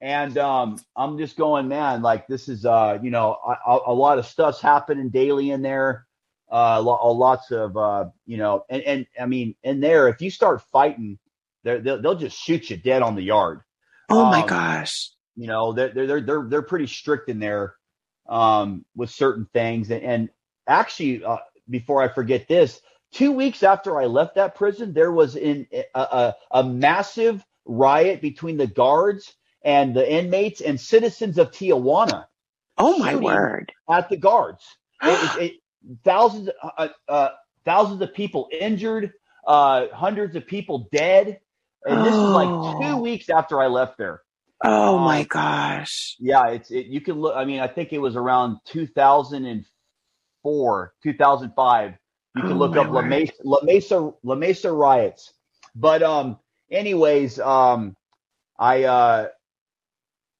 [0.00, 3.36] and um, I'm just going, man, like this is, uh, you know,
[3.66, 6.06] a, a- lot of stuff's happening daily in there.
[6.52, 10.30] Uh, lo- lots of, uh, you know, and, and I mean, in there, if you
[10.30, 11.18] start fighting,
[11.64, 13.62] they're, they'll, they'll just shoot you dead on the yard
[14.08, 15.10] oh my um, gosh.
[15.36, 17.74] you know they're they're they're they're pretty strict in there
[18.28, 20.30] um with certain things and, and
[20.68, 21.38] actually uh,
[21.70, 22.80] before i forget this
[23.12, 28.22] two weeks after i left that prison there was in a, a, a massive riot
[28.22, 32.26] between the guards and the inmates and citizens of tijuana
[32.78, 33.72] Oh my word.
[33.90, 34.64] at the guards
[35.04, 35.52] it, it, it,
[36.04, 37.30] thousands uh, uh,
[37.64, 39.12] thousands of people injured
[39.46, 41.40] uh hundreds of people dead
[41.86, 42.62] and this is like Oh.
[42.62, 44.22] two weeks after i left there
[44.64, 46.18] Oh my Um, gosh.
[46.18, 47.36] yeah, it's it, you can look.
[47.36, 49.86] I mean, I think it was around 2004,
[51.02, 51.94] 2005.
[52.34, 53.02] You can Oh, look up La.
[53.02, 55.34] Mesa, La Mesa, La Mesa riots.
[55.76, 56.38] But um,
[56.70, 57.96] anyways, um,
[58.58, 59.28] I uh,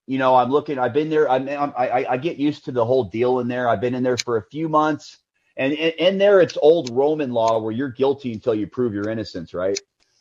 [0.07, 0.79] you know, I'm looking.
[0.79, 1.31] I've been there.
[1.31, 3.69] I'm, I'm I I get used to the whole deal in there.
[3.69, 5.19] I've been in there for a few months,
[5.57, 9.09] And in, in there, it's old Roman law where you're guilty until you prove your
[9.09, 9.81] innocence, right?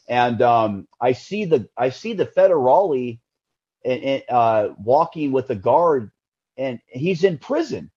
[0.09, 3.19] And um, I see the I see the federale
[3.91, 6.11] and, uh, walking with a guard,
[6.57, 7.91] and he's in prison.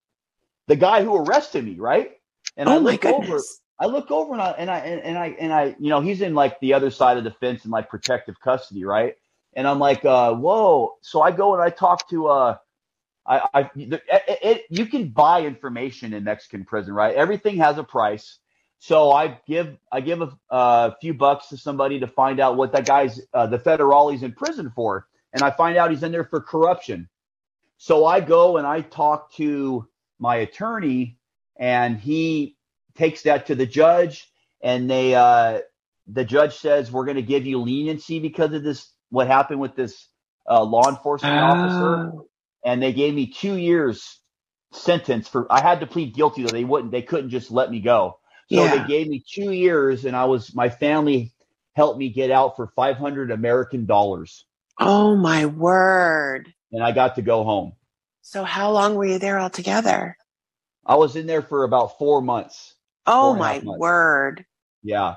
[0.68, 2.12] The guy who arrested me, right?
[2.57, 3.61] And I oh my look over, goodness.
[3.79, 6.35] I look over and I and I and, I and I, you know, he's in
[6.35, 9.16] like the other side of the fence in like protective custody, right?
[9.55, 10.94] And I'm like, uh, whoa.
[11.03, 12.57] So I go and I talk to, uh,
[13.26, 14.03] I, I, it,
[14.42, 17.14] it, you can buy information in Mexican prison, right?
[17.14, 18.38] Everything has a price.
[18.79, 22.72] So I give, I give a, a few bucks to somebody to find out what
[22.72, 25.07] that guy's, uh, the federale's in prison for.
[25.33, 27.09] And I find out he's in there for corruption.
[27.79, 29.88] So I go and I talk to
[30.19, 31.19] my attorney
[31.59, 32.57] and he
[32.97, 34.31] takes that to the judge
[34.62, 35.61] and they, uh,
[36.09, 39.77] the judge says, we're going to give you leniency because of this what happened with
[39.77, 40.09] this
[40.51, 42.27] uh, law enforcement officer, Oh,
[42.64, 44.21] and they gave me two years
[44.73, 45.51] sentence for.
[45.53, 48.19] I had to plead guilty though; they wouldn't, they couldn't just let me go.
[48.47, 48.69] So Yeah.
[48.69, 51.33] they gave me two years, and I was my family
[51.75, 54.47] helped me get out for five hundred American dollars,
[54.81, 56.53] oh my word.
[56.73, 57.73] and I got to go home.
[58.23, 60.16] So how long were you there altogether?
[60.87, 62.75] I was in there for about four months.
[63.07, 63.79] Oh Four my months.
[63.81, 64.45] word.
[64.83, 65.16] Yeah,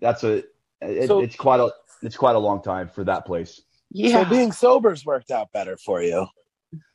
[0.00, 0.44] that's a.
[0.80, 1.70] It, So- it's quite a.
[2.02, 3.60] It's quite a long time for that place.
[3.90, 4.22] Yeah.
[4.24, 6.26] So being sober's worked out better for you.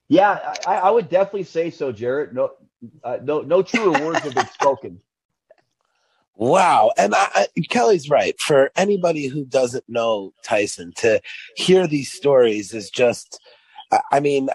[0.08, 2.34] Yeah, I, I would definitely say so, Jared.
[2.34, 2.52] No,
[3.04, 5.02] uh, no, no truer words have been spoken.
[6.36, 6.92] Wow.
[6.98, 8.40] And I, I, Kelly's right.
[8.40, 11.22] For anybody who doesn't know Tyson, to
[11.56, 13.40] hear these stories is just,
[14.12, 14.50] I- mean,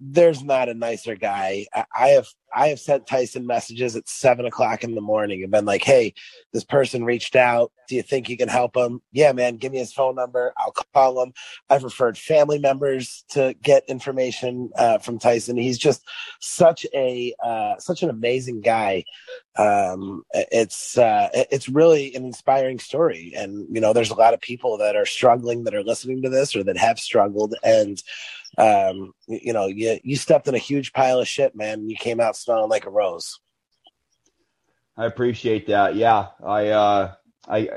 [0.00, 1.66] there's not a nicer guy.
[1.74, 5.52] I, I have, I have sent Tyson messages at seven o'clock in the morning and
[5.52, 6.14] been like, Hey,
[6.52, 7.72] this person reached out.
[7.88, 9.00] Do you think you can help him?
[9.12, 10.52] Yeah, man, give me his phone number.
[10.56, 11.32] I'll call him.
[11.68, 15.56] I've referred family members to get information uh, from Tyson.
[15.56, 16.02] He's just
[16.40, 19.04] such a, uh, such an amazing guy
[19.58, 24.40] um it's uh it's really an inspiring story and you know there's a lot of
[24.40, 28.00] people that are struggling that are listening to this or that have struggled and
[28.58, 32.20] um you know you you stepped in a huge pile of shit man you came
[32.20, 33.38] out smelling like a rose
[35.00, 35.96] I appreciate that.
[35.96, 37.14] Yeah, I, uh,
[37.48, 37.70] I,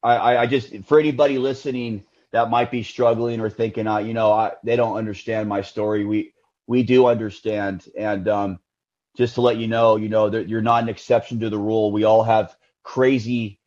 [0.00, 4.30] I, I just for anybody listening that might be struggling or thinking, uh, you know,
[4.30, 6.04] I, they don't understand my story.
[6.04, 6.34] We,
[6.68, 8.58] we do understand, and um,
[9.16, 11.90] just to let you know, you know, that you're not an exception to the rule.
[11.90, 13.58] We all have crazy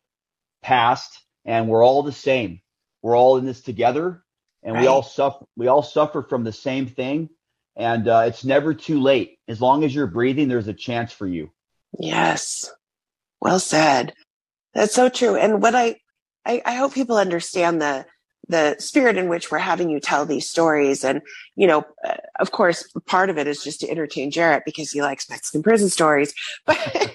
[0.62, 2.62] past, and we're all the same.
[3.02, 4.24] We're all in this together,
[4.66, 5.46] and we all suffer.
[5.56, 7.30] We all suffer from the same thing,
[7.76, 9.38] and uh, it's never too late.
[9.48, 11.50] As long as you're breathing, there's a chance for you.
[11.98, 12.70] Yes.
[13.40, 14.12] Well said.
[14.74, 15.36] That's so true.
[15.36, 15.96] And what I,
[16.44, 18.04] I, I hope people understand the,
[18.48, 21.04] the spirit in which we're having you tell these stories.
[21.04, 21.22] And,
[21.54, 25.00] you know, uh, of course, part of it is just to entertain Jared because he
[25.00, 26.34] likes Mexican prison stories.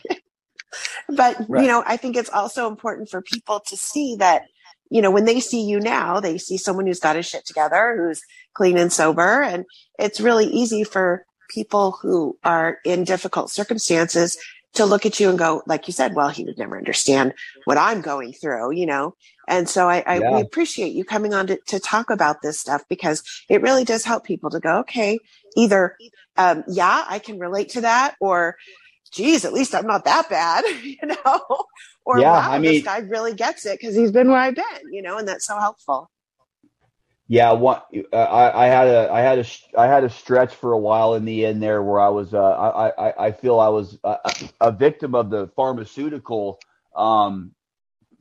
[1.09, 1.63] But, but, Right.
[1.63, 4.43] you know, I think it's also important for people to see that,
[4.91, 7.95] you know, when they see you now, they see someone who's got his shit together,
[7.97, 8.21] who's
[8.55, 9.41] clean and sober.
[9.43, 9.65] And
[9.99, 14.37] it's really easy for people who are in difficult circumstances
[14.75, 17.33] to look at you and go, like you said, well, he would never understand
[17.65, 19.15] what I'm going through, you know?
[19.47, 20.39] And so I, I Yeah.
[20.39, 24.25] appreciate you coming on to, to talk about this stuff because it really does help
[24.25, 25.19] people to go, okay,
[25.57, 25.97] either,
[26.37, 28.57] um, yeah, I can relate to that or,
[29.11, 31.65] geez, at least I'm not that bad, you know?
[32.05, 34.55] Or Yeah, wow, I this mean- guy really gets it because he's been where I've
[34.55, 36.09] been, you know, and that's so helpful.
[37.27, 37.79] Yeah, one,
[38.11, 39.45] uh, I, I had a, I had a,
[39.79, 42.39] I had a stretch for a while in the end there where I was, uh,
[42.41, 44.17] I, I, I feel I was a,
[44.59, 46.59] a victim of the pharmaceutical
[46.93, 47.51] um,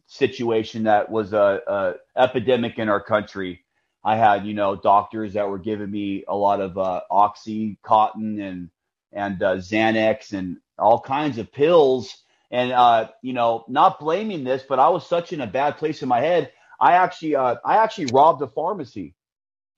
[0.06, 3.64] situation that was a, a epidemic in our country.
[4.04, 8.70] I had, you know, doctors that were giving me a lot of uh, oxycontin and
[9.12, 12.16] and uh, Xanax and all kinds of pills,
[12.50, 16.02] and uh, you know, not blaming this, but I was such in a bad place
[16.02, 16.52] in my head.
[16.80, 19.14] I actually, uh, I actually robbed a pharmacy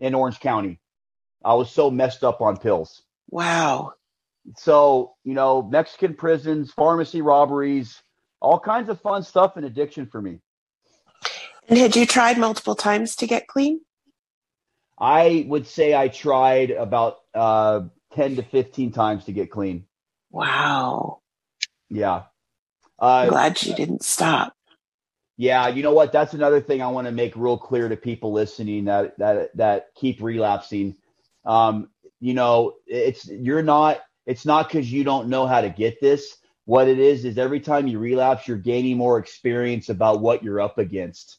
[0.01, 0.81] in Orange County.
[1.45, 3.03] I was so messed up on pills.
[3.29, 3.95] Wow.
[4.57, 8.01] So, you know, Mexican prisons, pharmacy robberies,
[8.40, 10.40] all kinds of fun stuff and addiction for me.
[11.69, 13.81] And had you tried multiple times to get clean?
[14.99, 17.83] I would say I tried about uh,
[18.15, 19.87] 10 to 15 times to get clean.
[20.31, 21.21] Wow.
[21.88, 22.25] Yeah.
[23.23, 24.55] I'm Uh, glad you didn't stop.
[25.38, 26.13] yeah, you know what?
[26.13, 29.88] That's another thing I want to make real clear to people listening that that that
[29.96, 30.96] keep relapsing.
[31.46, 31.90] Um,
[32.21, 36.37] you know, it's you're not it's not because you don't know how to get this.
[36.67, 40.63] What it is is every time you relapse, you're gaining more experience about what you're
[40.63, 41.38] up against.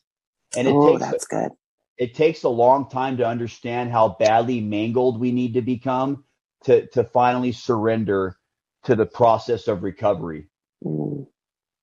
[0.56, 1.52] And it Oh, takes that's good.
[1.98, 6.26] it takes a long time to understand how badly mangled we need to become
[6.66, 8.38] to to finally surrender
[8.86, 10.50] to the process of recovery.
[10.86, 11.28] Mm.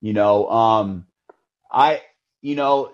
[0.01, 1.07] You know, um,
[1.71, 2.01] I,
[2.41, 2.93] you know,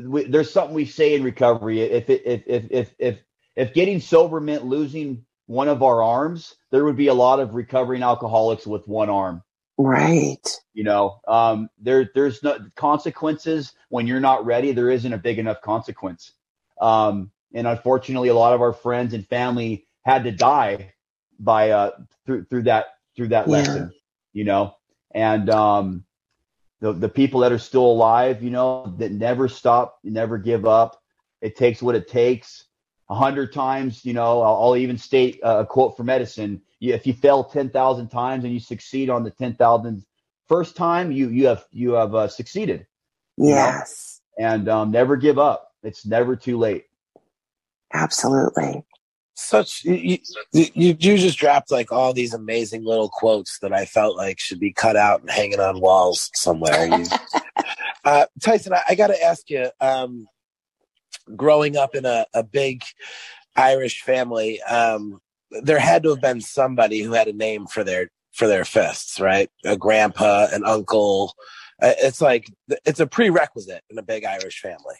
[0.00, 1.80] we, there's something we say in recovery.
[1.80, 3.18] If it, if, if, if, if,
[3.56, 7.54] if getting sober meant losing one of our arms, there would be a lot of
[7.54, 9.42] recovering alcoholics with one arm.
[9.78, 10.46] Right.
[10.74, 14.72] You know, um, there, there's no consequences when you're not ready.
[14.72, 16.32] There isn't a big enough consequence.
[16.80, 20.94] Um, and unfortunately, a lot of our friends and family had to die
[21.40, 21.92] by, uh,
[22.26, 23.52] through, through that, through that Yeah.
[23.52, 23.92] lesson,
[24.32, 24.74] you know,
[25.12, 26.04] and, um,
[26.80, 31.00] the, the people that are still alive, you know, that never stop, never give up.
[31.40, 32.64] It takes what it takes
[33.10, 36.60] a hundred times, you know, I'll, I'll even state a quote from Edison.
[36.80, 40.04] If you fail 10,000 times and you succeed on the 10,000th
[40.46, 42.86] first time, you, you have, you have uh, succeeded
[43.36, 44.20] Yes.
[44.38, 45.72] and um, never give up.
[45.82, 46.84] It's never too late.
[47.94, 48.84] Absolutely.
[49.40, 50.18] Such you,
[50.52, 54.40] you you you just dropped like all these amazing little quotes that I felt like
[54.40, 56.88] should be cut out and hanging on walls somewhere.
[56.88, 57.04] You,
[58.04, 59.70] uh, Tyson, I, I got to ask you.
[59.80, 60.26] Um,
[61.36, 62.82] growing up in a, a big
[63.54, 65.20] Irish family, um,
[65.62, 69.20] there had to have been somebody who had a name for their for their fists,
[69.20, 69.48] right?
[69.64, 71.32] A grandpa, an uncle.
[71.80, 72.50] Uh, It's like
[72.84, 74.96] it's a prerequisite in a big Irish family.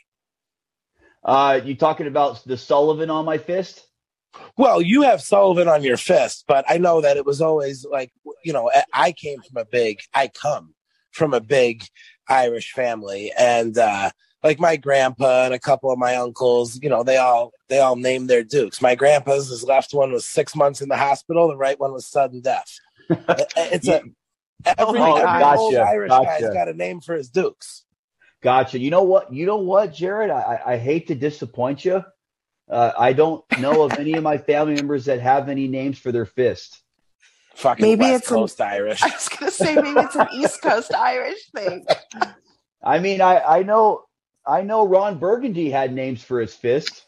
[1.25, 3.88] Uh, you talking about the Sullivan on my fist?
[4.57, 8.13] Well, you have Sullivan on your fist, but I know that it was always like,
[8.45, 10.75] you know, I- came from a big, I come
[11.13, 11.85] from a big
[12.29, 13.33] Irish family.
[13.39, 14.11] And, uh,
[14.45, 17.97] like my grandpa and a couple of my uncles, you know, they all, they all
[17.97, 18.81] named their dukes.
[18.81, 21.49] My grandpa's, his left one was six months in the hospital.
[21.49, 22.79] The right one was sudden death.
[23.57, 24.03] It's a,
[24.65, 26.55] every, Oh, every old gotcha, Irish guy's gotcha.
[26.55, 27.85] got a name for his dukes.
[28.43, 28.79] Gotcha.
[28.79, 29.33] You know what?
[29.33, 30.31] You know what, Jared?
[30.31, 32.05] I I hate to disappoint you.
[32.71, 36.13] Uh, I don't know of any of my family members that have any names for
[36.13, 36.83] their fist.
[37.55, 39.03] Fucking Maybe West it's an- Coast Irish.
[39.05, 41.85] I was going to say maybe it's an East Coast Irish thing.
[42.85, 44.05] I mean, I, I know
[44.47, 47.05] I know Ron Burgundy had names for his fist.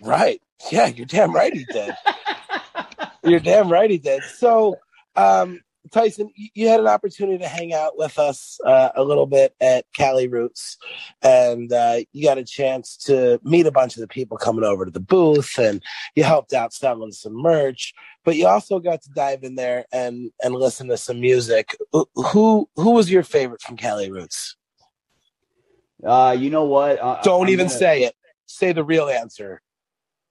[0.00, 0.40] Right.
[0.70, 1.94] Yeah, you're damn right he did.
[3.24, 4.22] you're damn right he did.
[4.22, 4.76] So,
[5.16, 5.60] um,
[5.90, 9.84] Tyson, you, had an opportunity to hang out with us uh, a little bit at
[9.94, 10.76] Cali Roots,
[11.22, 14.84] and uh, you got a chance to meet a bunch of the people coming over
[14.84, 15.82] to the booth, and
[16.14, 17.94] you helped out selling some merch.
[18.24, 21.76] But you also got to dive in there and and listen to some music.
[21.92, 24.56] Who who, was your favorite from Cali Roots?
[26.04, 27.00] Uh, you know what?
[27.00, 28.14] Uh, Don't I'm even gonna- say it.
[28.46, 29.60] Say the real answer.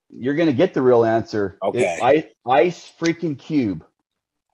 [0.08, 1.58] You're gonna get the real answer.
[1.62, 1.98] Okay.
[2.00, 3.84] It- I, Ice freaking Cube.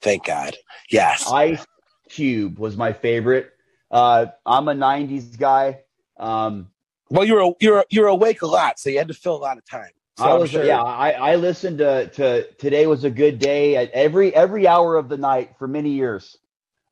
[0.03, 0.57] Thank God.
[0.91, 1.31] Yes.
[1.31, 1.65] Ice
[2.09, 3.51] Cube was my favorite.
[3.91, 5.81] Uh, I'm a '90s guy.
[6.19, 6.69] Um,
[7.11, 9.65] Well, you're you're you're awake a lot, so you had to fill a lot of
[9.69, 9.91] time.
[10.19, 10.83] So I was sure- yeah.
[10.83, 15.09] I, I listened to to today was a good day at every every hour of
[15.09, 16.37] the night for many years.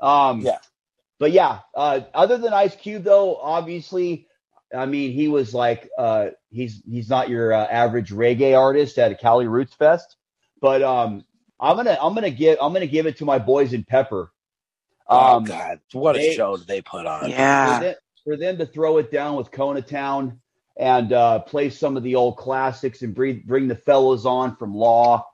[0.00, 0.58] Um, Yeah.
[1.18, 4.26] But yeah, uh, other than Ice Cube though, obviously,
[4.74, 9.12] I mean he was like uh, he's he's not your uh, average reggae artist at
[9.12, 10.16] a Cali Roots Fest,
[10.62, 11.24] but um,
[11.60, 14.32] I'm gonna I'm gonna give I'm gonna give it to my boys in Pepper.
[15.06, 17.22] Oh Um, God, what a show did they put on?
[17.22, 17.78] for, Yeah.
[17.80, 17.94] them,
[18.24, 20.40] for them to throw it down with Kona Town
[20.78, 24.74] and uh, play some of the old classics and bring, bring the fellows on from
[24.74, 25.26] Law.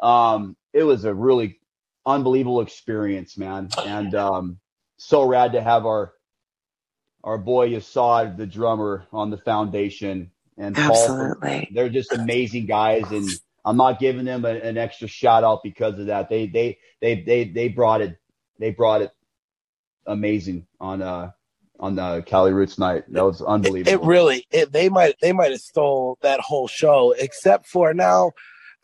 [0.00, 1.58] Um, it was a really
[2.06, 3.68] unbelievable experience, man.
[3.84, 4.58] And um,
[4.96, 6.12] so rad to have our
[7.22, 10.92] our boy Yesod, the drummer, on the foundation, and Paul.
[10.92, 11.70] Absolutely.
[11.72, 13.28] They're just amazing guys, and
[13.64, 16.28] I'm not giving them a, an extra shout out because of that.
[16.28, 18.18] They they they they they brought it
[18.58, 19.12] they brought it
[20.06, 21.30] amazing on uh
[21.80, 23.04] on the Cali Roots night.
[23.12, 24.04] That was It, unbelievable.
[24.04, 27.14] it really, it, they might, they might have stole that whole show.
[27.18, 28.32] Except for now,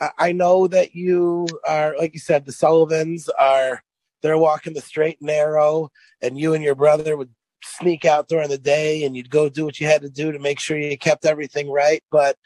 [0.01, 3.83] I, I know that you are, like you said, the Sullivans are.
[4.23, 7.31] They're walking the straight and narrow, and you and your brother would
[7.63, 10.39] sneak out during the day, and you'd go do what you had to do to
[10.39, 12.03] make sure you kept everything right.
[12.11, 12.37] But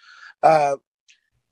[0.43, 0.77] uh,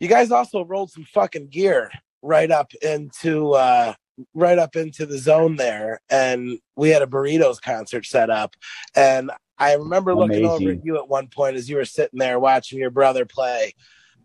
[0.03, 1.89] you guys also rolled some fucking gear
[2.23, 3.95] right up into uh,
[4.35, 8.57] right up into the zone there, and we had a burritos concert set up,
[8.97, 12.41] and I remember looking over at you at one point as you were sitting there
[12.41, 13.75] watching your brother play.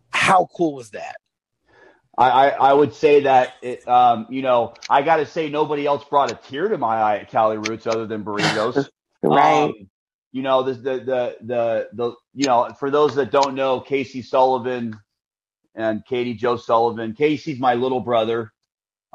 [0.09, 1.17] How cool was that?
[2.17, 5.86] I, I I would say that it, um you know I got to say nobody
[5.86, 8.89] else brought a tear to my eye at Cali Roots other than burritos.
[9.23, 9.63] Right.
[9.63, 9.73] Um,
[10.32, 14.21] you know the, the the the the you know for those that don't know Casey
[14.21, 14.95] Sullivan
[15.78, 17.13] and Katie Joe Sullivan.
[17.13, 18.51] Casey's my little brother.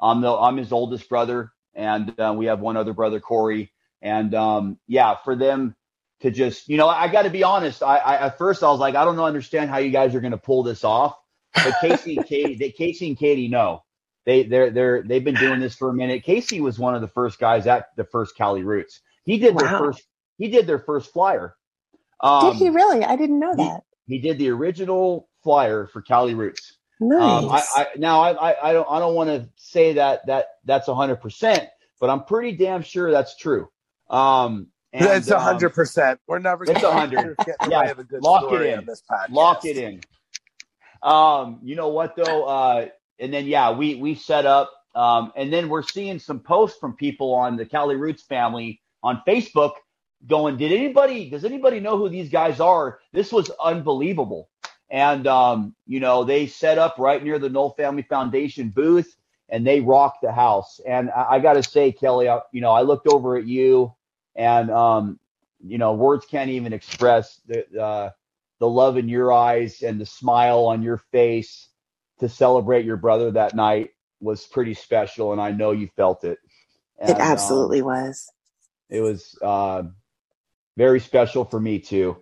[0.01, 3.71] I'm the I'm his oldest brother, and uh, we have one other brother Corey.
[4.01, 5.77] And um, yeah, for them
[6.21, 7.83] to just you know I got to be honest.
[7.83, 10.21] I, I at first I was like I don't know understand how you guys are
[10.21, 11.19] going to pull this off.
[11.55, 13.83] But Casey and Katie, they, Casey and Katie know.
[14.25, 16.23] They they're they're they've been doing this for a minute.
[16.23, 19.01] Casey was one of the first guys at the first Cali Roots.
[19.25, 20.03] He did their first
[20.39, 21.55] he did their first flyer.
[22.21, 23.05] Um, Did he really?
[23.05, 23.83] I didn't know he- that.
[24.07, 26.77] he did the original flyer for Cali Roots.
[27.01, 27.45] Nice.
[27.45, 30.47] Um, I, I now I, I, I don't I don't want to say that that
[30.65, 31.69] that's hundred percent,
[32.01, 33.69] but I'm pretty damn sure that's true.
[34.09, 36.21] Um, and, it's a um, hundred percent.
[36.27, 37.37] We're never it's gonna 100.
[37.47, 38.79] get Yeah, way a good lock it in.
[38.79, 39.31] on this podcast.
[39.31, 40.01] lock it in.
[41.03, 42.45] Um, you know what though?
[42.45, 42.89] Uh,
[43.19, 46.95] and then yeah, we we set up, um, and then we're seeing some posts from
[46.95, 49.73] people on the Cali Roots family on Facebook
[50.27, 53.01] going, did anybody does anybody know who these guys are?
[53.13, 54.49] This was unbelievable.
[54.93, 59.17] And um, you know, they set up right near the Nowell Family Foundation booth
[59.51, 60.81] and they rocked the house.
[60.87, 63.95] And I, I gotta say, Kelly, I, you know, I looked over at you
[64.37, 65.21] and um,
[65.65, 68.11] you know, words can't even express the uh
[68.61, 71.69] the love in your eyes and the smile on your face
[72.21, 73.91] to celebrate your brother that night
[74.21, 76.39] was pretty special and I know you felt it.
[77.07, 78.33] it And, um, absolutely was.
[78.91, 79.85] it was uh,
[80.77, 82.17] very special for me too.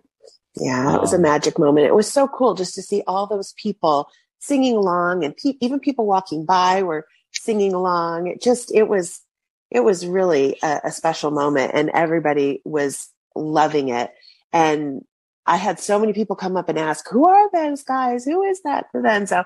[0.55, 1.87] Yeah, it was a Um, magic moment.
[1.87, 5.79] It was so cool just to see all those people singing along and pe- even
[5.79, 8.27] people walking by were singing along.
[8.27, 9.21] It just, it was,
[9.69, 14.11] it was really a, a special moment and everybody was loving it.
[14.51, 15.05] And
[15.45, 18.25] I had so many people come up and ask, who are those guys?
[18.25, 18.87] Who is that?
[18.93, 19.43] Then so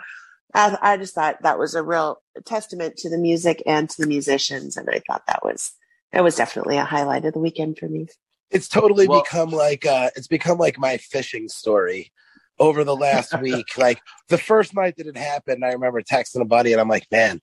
[0.53, 4.07] I, I just thought that was a real testament to the music and to the
[4.07, 4.77] musicians.
[4.77, 5.73] And I thought that was,
[6.13, 8.07] that was definitely a highlight of the weekend for me.
[8.51, 12.11] It's totally Well- become like uh it's become like my fishing story
[12.59, 13.77] over the last week.
[13.77, 17.07] Like the first night that it happened, I remember texting a buddy and I'm like,
[17.11, 17.41] man,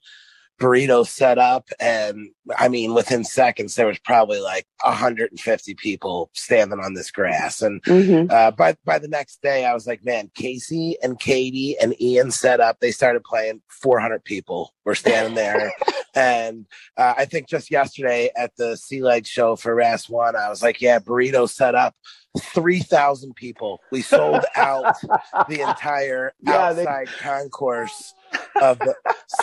[0.60, 6.78] burrito set up and I mean within seconds there was probably like 150 people standing
[6.78, 8.30] on this grass and Mm-hmm.
[8.30, 12.30] uh, by by the next day, I was like, man, Casey and Katie and Ian
[12.30, 12.78] set up.
[12.80, 13.60] They started playing.
[13.70, 15.72] 400 people were standing there,
[16.14, 20.48] and uh, I think just yesterday at the Sea Leg show for Ras One, I
[20.48, 21.94] was like, yeah, burrito set up.
[22.38, 23.80] 3,000 people.
[23.90, 24.96] We sold out
[25.48, 28.21] the entire Yeah, they- outside concourse of
[28.54, 28.94] the,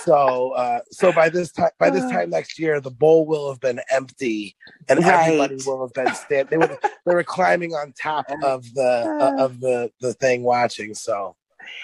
[0.03, 3.59] so uh so by this time by this time next year the bowl will have
[3.59, 4.55] been empty
[4.87, 9.17] and everybody will have been stand they would they were climbing on top of the
[9.39, 11.35] uh, of the the thing watching so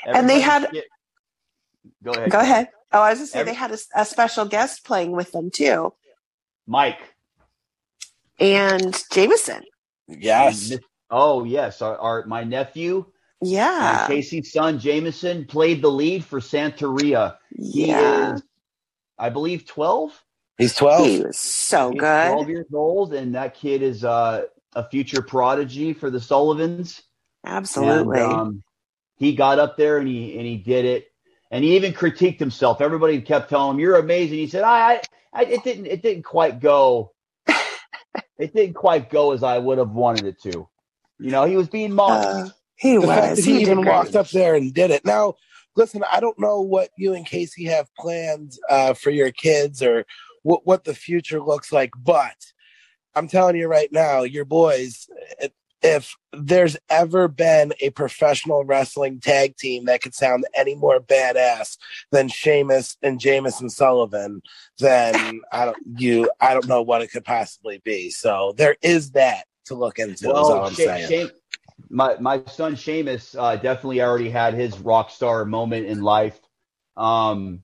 [0.05, 0.85] And they had- get-
[2.03, 2.31] Go ahead.
[2.31, 2.69] Go ahead.
[2.91, 5.51] Oh, I was just say Every- they had a, a special guest playing with them
[5.51, 5.93] too,
[6.67, 6.99] Mike.
[8.39, 9.63] and Jameson.
[10.07, 10.73] yes
[11.11, 13.05] Oh yes, our, our my nephew,
[13.45, 17.37] Yeah, uh, Casey's son Jameson, played the lead for Santeria.
[17.55, 18.43] He yeah, is,
[19.17, 20.19] I believe, twelve.
[20.57, 22.31] he's he 12 was so He's good.
[22.31, 27.01] Twelve years old, and that kid is uh, a future prodigy for the Sullivans.
[27.45, 28.19] Absolutely.
[28.19, 28.63] And, um,
[29.17, 31.07] he got up there and he and he did it,
[31.51, 32.81] and he even critiqued himself.
[32.81, 35.01] Everybody kept telling him, "You're amazing." He said, "I, I,
[35.33, 37.13] I it didn't, it didn't quite go.
[37.47, 40.67] it didn't quite go as I would have wanted it to."
[41.19, 42.51] You know, he was being modest.
[42.51, 43.87] Uh, he the fact that he, He even great.
[43.93, 45.35] walked up there and did it now
[45.75, 50.05] listen i don't know what you and casey have planned uh for your kids or
[50.43, 52.35] what what the future looks like but
[53.15, 55.07] i'm telling you right now your boys
[55.39, 55.51] if-
[55.81, 61.77] if there's ever been a professional wrestling tag team that could sound any more badass
[62.11, 64.41] than Seamus and Jameson Sullivan,
[64.79, 68.09] then I don't you I don't know what it could possibly be.
[68.09, 70.25] So there is that to look into.
[70.25, 71.07] is all I'm Sha- saying.
[71.07, 71.31] Shame-
[71.89, 76.39] my my son Seamus uh, definitely already had his rock star moment in life.
[76.97, 77.63] Um,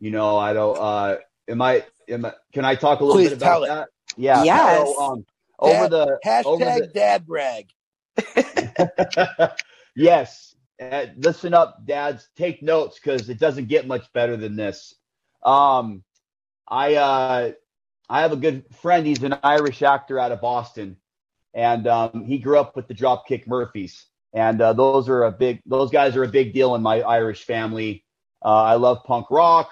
[0.00, 0.78] you know, I don't.
[0.78, 1.16] Uh,
[1.48, 1.84] am I?
[2.08, 2.32] Am I?
[2.52, 3.88] Can I talk a little Please bit about that?
[4.16, 4.44] Yeah.
[4.44, 4.88] Yes.
[4.88, 5.26] So, um,
[5.58, 7.68] over the over Hashtag the, dad brag.
[9.96, 10.54] yes.
[10.80, 12.28] Uh, listen up, dads.
[12.36, 14.94] Take notes because it doesn't get much better than this.
[15.42, 16.02] Um,
[16.66, 17.52] I uh,
[18.08, 19.06] I have a good friend.
[19.06, 20.96] He's an Irish actor out of Boston,
[21.54, 25.62] and um, he grew up with the Dropkick Murphys, and uh, those are a big.
[25.64, 28.04] Those guys are a big deal in my Irish family.
[28.44, 29.70] Uh, I love punk rock,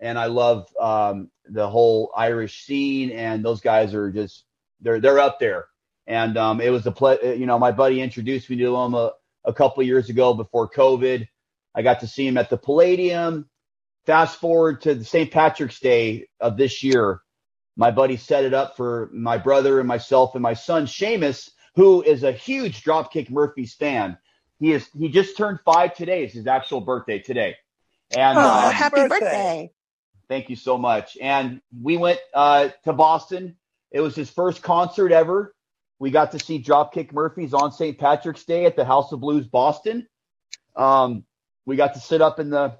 [0.00, 4.44] and I love um, the whole Irish scene, and those guys are just
[4.80, 5.66] they're they're up there.
[6.06, 9.12] And um, it was a ple- you know my buddy introduced me to them a,
[9.44, 11.28] a couple of years ago before COVID.
[11.74, 13.48] I got to see him at the Palladium.
[14.06, 15.30] Fast forward to the St.
[15.30, 17.20] Patrick's Day of this year,
[17.78, 22.02] my buddy set it up for my brother and myself and my son Seamus, who
[22.02, 24.18] is a huge Dropkick Murphys fan.
[24.58, 26.24] He is he just turned five today.
[26.24, 27.56] It's his actual birthday today.
[28.16, 29.08] And oh, uh, happy birthday.
[29.08, 29.72] birthday.
[30.28, 31.16] Thank you so much.
[31.22, 33.56] And we went uh, to Boston.
[33.92, 35.54] It was his first concert ever.
[36.00, 37.96] We got to see Dropkick Murphys on St.
[37.96, 40.06] Patrick's Day at the House of Blues Boston.
[40.74, 41.24] Um,
[41.64, 42.76] we got to sit up in the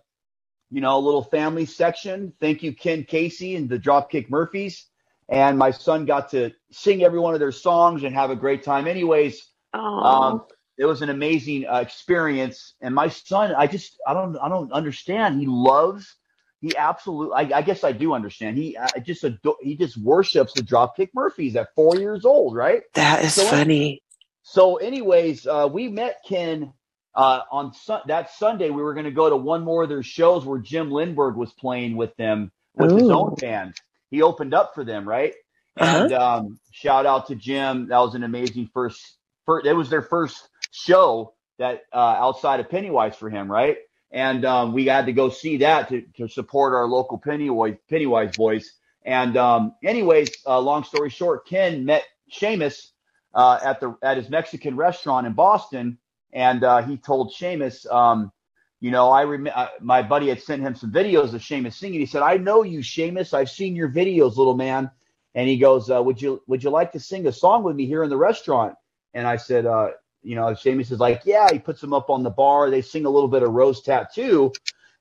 [0.71, 2.33] you know, a little family section.
[2.41, 4.87] Thank you, Ken Casey and the Dropkick Murphys.
[5.29, 8.62] And my son got to sing every one of their songs and have a great
[8.62, 8.87] time.
[8.87, 10.45] Anyways, um,
[10.79, 12.75] it was an amazing uh, experience.
[12.81, 15.41] And my son, I just, I don't, I don't understand.
[15.41, 16.16] He loves,
[16.61, 18.57] he absolutely, I, I guess I do understand.
[18.57, 22.83] He uh, just, adore, he just worships the Dropkick Murphys at four years old, right?
[22.95, 24.03] that is so- funny.
[24.43, 26.73] So, anyways, uh, we met Ken
[27.15, 28.71] uh, on sun- that Sunday.
[28.71, 31.53] We were going to go to one more of their shows where Jim Lindberg was
[31.53, 33.75] playing with them with his own band.
[34.11, 35.35] He opened up for them, right?
[35.77, 36.05] Uh-huh.
[36.05, 37.89] And um, shout out to Jim.
[37.89, 39.17] That was an amazing first.
[39.47, 43.79] first it was their first show that uh, outside of Pennywise for him, right?
[44.11, 48.37] And um, we had to go see that to, to support our local Pennywise Pennywise
[48.37, 48.73] boys.
[49.05, 52.89] And um, anyways, uh, long story short, Ken met Seamus
[53.35, 55.99] uh, at the at his Mexican restaurant in Boston,
[56.33, 58.33] and uh, he told Seamus, um,
[58.81, 62.01] you know, I rem- uh, my buddy had sent him some videos of Seamus singing.
[62.01, 63.35] He said, "I know you, Seamus.
[63.35, 64.91] I've seen your videos, little man."
[65.35, 67.87] And he goes, uh, "Would you would you like to sing a song with me
[67.87, 68.76] here in the restaurant?"
[69.14, 69.91] And I said, uh,
[70.22, 72.70] "You know," Seamus is like, "Yeah." He puts them up on the bar.
[72.70, 74.53] They sing a little bit of Rose Tattoo,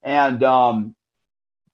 [0.01, 0.95] and um,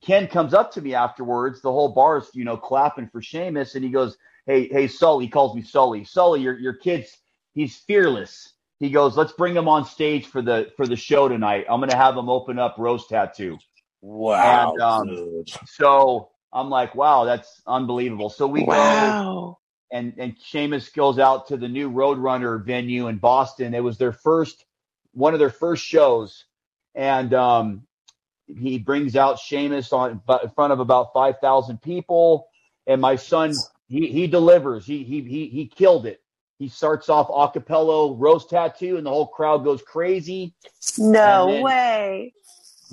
[0.01, 1.61] Ken comes up to me afterwards.
[1.61, 5.25] The whole bar is, you know, clapping for Seamus, and he goes, "Hey, hey, Sully."
[5.25, 6.03] He calls me Sully.
[6.03, 7.17] Sully, your your kid's
[7.53, 8.52] he's fearless.
[8.83, 11.65] He goes, "Let's bring him on stage for the for the show tonight.
[11.69, 13.57] I'm gonna have him open up Rose Tattoo."
[14.01, 14.71] Wow.
[14.73, 15.43] And, um.
[15.67, 19.57] So I'm like, "Wow, that's unbelievable." So we go
[19.93, 23.75] and and Seamus goes out to the new Roadrunner venue in Boston.
[23.75, 24.65] It was their first
[25.13, 26.45] one of their first shows,
[26.95, 27.83] and um,
[28.47, 32.47] he brings out Seamus on in front of about five thousand people.
[32.87, 33.53] And my son,
[33.87, 34.83] he he delivers.
[34.85, 36.22] He he he he killed it.
[36.63, 40.55] He starts off a cappella rose tattoo, and the whole crowd goes crazy.
[40.97, 42.33] No And then- way.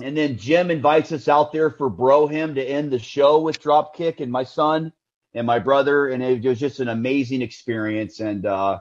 [0.01, 3.61] And then Jim invites us out there for Bro Hymn to end the show with
[3.61, 4.91] Dropkick and my son
[5.33, 6.09] and my brother.
[6.09, 8.19] And it was just an amazing experience.
[8.19, 8.79] And uh,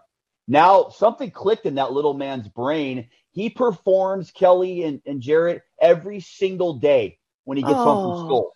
[0.48, 3.06] now something clicked in that little man's brain.
[3.30, 8.16] He performs Kelly and, and Jared every single day when he gets home Oh.
[8.16, 8.52] from school.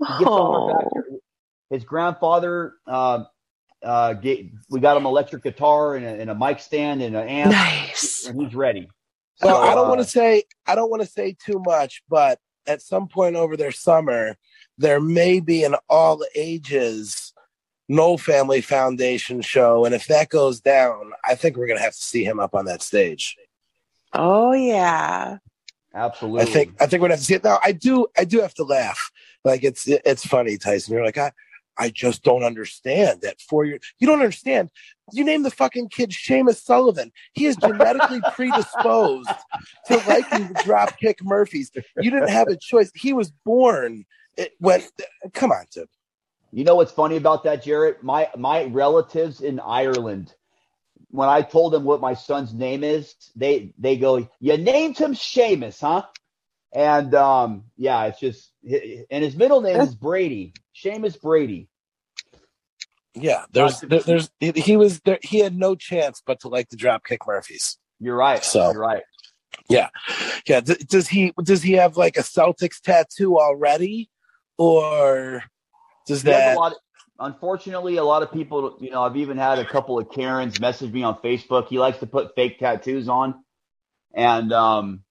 [0.00, 1.20] He gets home back Oh.
[1.70, 3.24] His grandfather, uh,
[3.88, 7.26] uh, get, we got him electric guitar and a, and a mic stand and an
[7.26, 8.26] amp, nice.
[8.26, 8.88] and he's ready.
[9.40, 12.02] Well, So, I don't uh, want to say I don't want to say too much,
[12.08, 14.36] but at some point over their summer,
[14.76, 17.32] there may be an all ages
[17.88, 22.04] Nowell Family Foundation show, and if that goes down, I think we're gonna have to
[22.04, 23.36] see him up on that stage.
[24.12, 25.38] Oh yeah.
[25.94, 26.42] Absolutely.
[26.42, 27.58] I think I think we're gonna have to see it now.
[27.64, 29.10] I do I do have to laugh.
[29.44, 30.92] Like it's it's funny, Tyson.
[30.92, 31.32] You're like I
[31.78, 33.80] I just don't understand that four years.
[33.98, 34.70] You don't understand.
[35.12, 37.12] You name the fucking kid Seamus Sullivan.
[37.32, 39.30] He is genetically predisposed
[39.86, 41.70] to liking the Dropkick Murphys.
[42.00, 42.90] You didn't have a choice.
[42.94, 44.04] He was born
[44.36, 44.80] it, when.
[44.80, 45.88] Eh, come on, dude.
[46.52, 48.02] You know what's funny about that, Jared?
[48.02, 50.34] My my relatives in Ireland,
[51.10, 55.14] when I told them what my son's name is, they they go, "You named him
[55.14, 56.04] Seamus, huh?"
[56.72, 58.52] And um, yeah, it's just,
[59.10, 61.68] and his middle name is Brady, Seamus Brady.
[63.14, 65.18] Yeah, there's there, there's he, he was there.
[65.22, 67.78] He had no chance but to like the Dropkick Murphys.
[67.98, 68.44] You're right.
[68.44, 69.02] So- You're right.
[69.68, 69.88] Yeah.
[70.46, 74.08] D- does he does he have like a Celtics tattoo already,
[74.56, 75.42] or
[76.06, 76.56] does He that?
[76.56, 76.74] a lot.
[77.18, 80.92] unfortunately, a lot of people, you know, I've even had a couple of Karens message
[80.92, 81.68] me on Facebook.
[81.68, 83.42] He likes to put fake tattoos on,
[84.14, 85.02] and um,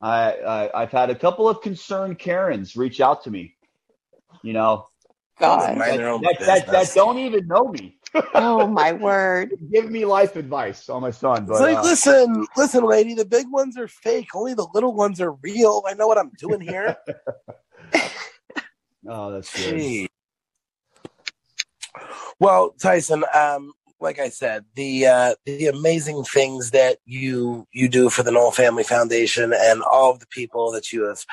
[0.00, 3.54] I, I I've had a couple of concerned Karens reach out to me.
[4.42, 4.86] You know,
[5.38, 5.76] God.
[5.76, 7.94] Mind that, that, that, that don't even know me.
[8.34, 9.52] Oh my word.
[9.70, 11.44] Give me life advice on my son.
[11.44, 13.12] But like, uh, listen, listen, lady.
[13.14, 14.28] The big ones are fake.
[14.34, 15.82] Only the little ones are real.
[15.86, 16.96] I know what I'm doing here.
[19.06, 19.78] oh, that's good.
[19.78, 20.08] Gee.
[22.40, 28.10] Well, Tyson, um, like I said, the uh, the amazing things that you you do
[28.10, 31.24] for the Nowell Family Foundation and all of the people that you have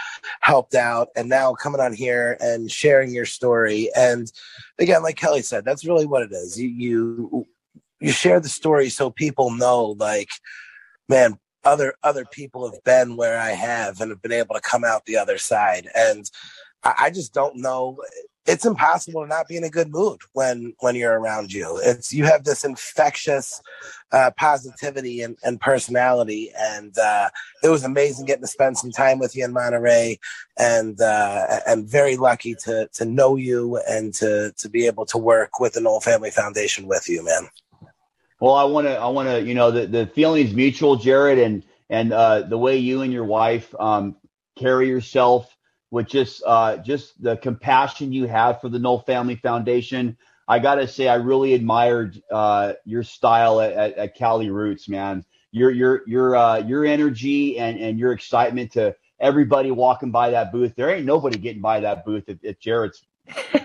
[0.41, 3.89] helped out, and now coming on here and sharing your story.
[3.95, 4.31] And
[4.79, 6.59] again, like Kelly said, that's really what it is.
[6.59, 7.47] You you
[7.99, 10.29] you share the story so people know, like,
[11.07, 14.83] man, other other people have been where I have and have been able to come
[14.83, 15.87] out the other side.
[15.95, 16.29] And
[16.83, 17.99] I, I just don't know
[18.45, 21.79] it's impossible to not be in a good mood when when you're around you.
[21.83, 23.61] It's you have this infectious
[24.11, 27.29] uh, positivity and, and personality and uh,
[27.63, 30.19] it was amazing getting to spend some time with you in monterey
[30.57, 35.17] and uh, and very lucky to to know you and to to be able to
[35.17, 37.49] work with the Nowell family foundation with you man.
[38.39, 41.39] Well, I want to, I want to, you know, the, the feeling is mutual, Jared,
[41.39, 44.17] and and uh, the way you and your wife um,
[44.57, 45.54] carry yourself,
[45.91, 50.17] with just uh, just the compassion you have for the Nowell Family Foundation.
[50.47, 55.25] I gotta say, I really admired uh, your style at, at, at Cali Roots, man.
[55.51, 60.51] Your your your uh, your energy and and your excitement to everybody walking by that
[60.51, 60.75] booth.
[60.75, 63.03] There ain't nobody getting by that booth at, at Jared's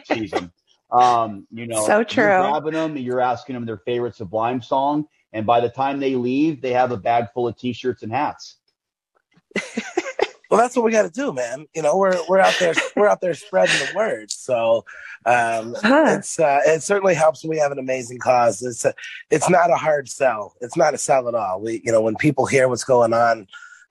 [0.04, 0.52] season.
[0.92, 2.24] Um, you know, So true.
[2.24, 6.00] You're grabbing them, and you're asking them their favorite Sublime song, and by the time
[6.00, 8.56] they leave, they have a bag full of T-shirts and hats.
[10.50, 11.66] Well, that's what we got to do, man.
[11.74, 14.30] You know, we're we're out there we're out there spreading the word.
[14.30, 14.84] So
[15.26, 16.16] um, Huh.
[16.18, 18.62] it's uh, it certainly helps when we have an amazing cause.
[18.62, 18.92] It's a,
[19.30, 20.54] it's not a hard sell.
[20.60, 21.60] It's not a sell at all.
[21.60, 23.46] We you know when people hear what's going on,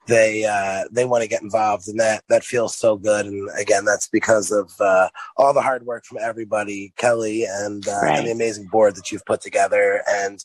[0.06, 3.24] they uh, they want to get involved, and that that feels so good.
[3.26, 5.08] And again, that's because of uh,
[5.38, 8.18] all the hard work from everybody, Kelly, and, uh, Right.
[8.18, 10.02] and the amazing board that you've put together.
[10.08, 10.42] And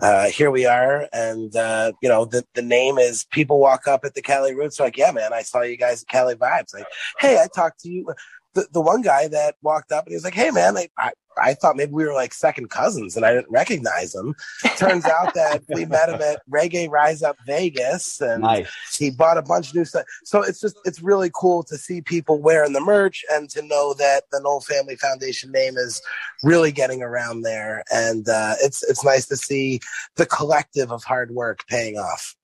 [0.00, 3.24] uh, here we are, and uh, you know the the name is.
[3.30, 6.08] People walk up at the Cali Roots, like, yeah, man, I saw you guys at
[6.08, 6.74] Cali Vibes.
[6.74, 6.86] Like,
[7.18, 8.12] hey, I talked to you.
[8.54, 11.12] The, the one guy that walked up and he was like, hey, man, I, I,
[11.38, 14.34] I thought maybe we were like second cousins and I didn't recognize him.
[14.76, 18.96] Turns out that we met him at Reggae Rise Up Vegas and Nice.
[18.96, 20.04] he bought a bunch of new stuff.
[20.24, 23.94] So it's just it's really cool to see people wearing the merch and to know
[23.94, 26.02] that the Nowell Family Foundation name is
[26.42, 27.84] really getting around there.
[27.90, 29.80] And uh, it's it's nice to see
[30.16, 32.34] the collective of hard work paying off.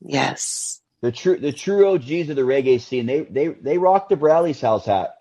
[0.00, 0.80] Yes.
[1.02, 3.06] The true the true OGs of the reggae scene.
[3.06, 5.16] They they they rock the Bradley's house hat.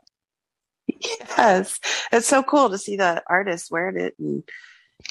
[1.01, 1.79] Yes.
[2.11, 4.15] It's so cool to see the artists wearing it.
[4.19, 4.43] And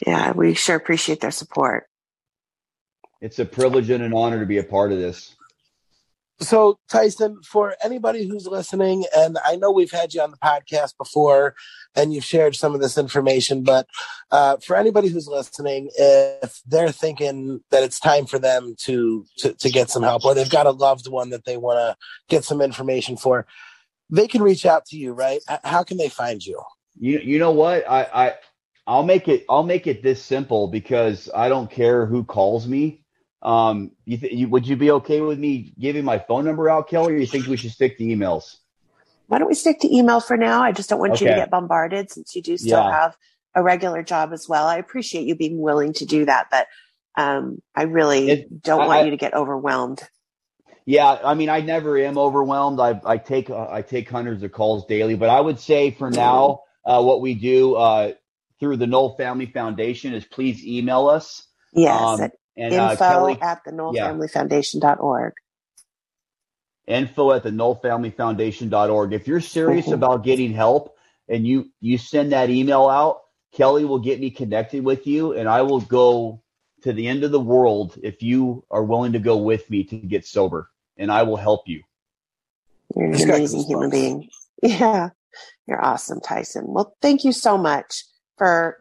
[0.07, 1.86] yeah, we sure appreciate their support.
[3.20, 5.34] It's a privilege and an honor to be a part of this.
[6.43, 10.97] So Tyson, for anybody who's listening, and I know we've had you on the podcast
[10.97, 11.55] before,
[11.95, 13.86] and you've shared some of this information, but
[14.30, 19.53] uh, for anybody who's listening, if they're thinking that it's time for them to to,
[19.53, 21.97] to get some help, or they've got a loved one that they want to
[22.30, 23.47] get some information for,
[24.11, 25.41] they can reach out to you, right?
[25.65, 26.61] How can they find you?
[26.99, 27.89] You you know what?
[27.89, 28.35] I I
[28.87, 33.05] I'll make it I'll make it this simple because I don't care who calls me.
[33.43, 36.89] Um, you, th- you would you be okay with me giving my phone number out,
[36.89, 38.57] Kelly, or you think we should stick to emails?
[39.29, 40.63] Why don't we stick to email for now?
[40.63, 42.91] I just don't want you to get bombarded since you do still Yeah.
[42.91, 43.17] have
[43.55, 44.67] a regular job as well.
[44.67, 46.67] I appreciate you being willing to do that, but
[47.17, 50.03] um, I really It- don't I- want I- you to get overwhelmed.
[50.91, 52.80] Yeah, I mean, I never am overwhelmed.
[52.80, 56.11] I I take uh, I take hundreds of calls daily, but I would say for
[56.11, 58.14] now, uh, what we do uh,
[58.59, 61.47] through the Nowell Family Foundation is please email us.
[61.72, 64.16] Yes, Um, at and uh, info Kelly, at the yeah.
[64.18, 65.34] nowellfamilyfoundation.org.
[66.88, 69.12] info at the nowellfamilyfoundation.org.
[69.14, 69.95] If you're serious Mhm.
[69.95, 70.97] about getting help
[71.28, 73.22] and you you send that email out,
[73.53, 76.43] Kelly will get me connected with you and I will go
[76.82, 79.97] to the end of the world if you are willing to go with me to
[79.99, 80.70] get sober
[81.01, 81.83] and I will help you.
[82.95, 84.29] You're an He's amazing human being.
[84.63, 85.09] Yeah,
[85.67, 86.67] you're awesome, Tyson.
[86.67, 88.05] Well, thank you so much
[88.37, 88.77] for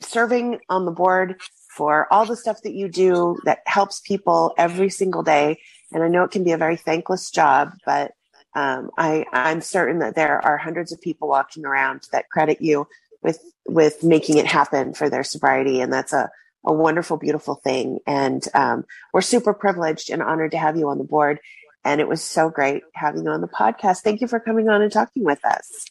[0.00, 1.38] serving on the board,
[1.76, 5.60] for all the stuff that you do that helps people every single day.
[5.92, 8.12] And I know it can be a very thankless job, but
[8.54, 12.86] um, I, I'm certain that there are hundreds of people walking around that credit you
[13.22, 16.30] with with making it happen for their sobriety, and that's a
[16.64, 17.98] a wonderful, beautiful thing.
[18.06, 21.40] And um, we're super privileged and honored to have you on the board.
[21.84, 24.02] And it was so great having you on the podcast.
[24.02, 25.86] Thank you for coming on and talking with us.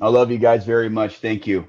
[0.00, 1.18] I love you guys very much.
[1.18, 1.66] Thank you.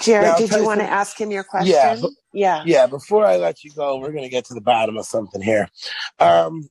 [0.00, 1.72] Jared, Now, did you want to ask him your question?
[1.74, 2.62] Yeah, but- yeah.
[2.66, 5.40] Yeah, before I let you go, we're going to get to the bottom of something
[5.40, 5.68] here.
[6.18, 6.68] Um,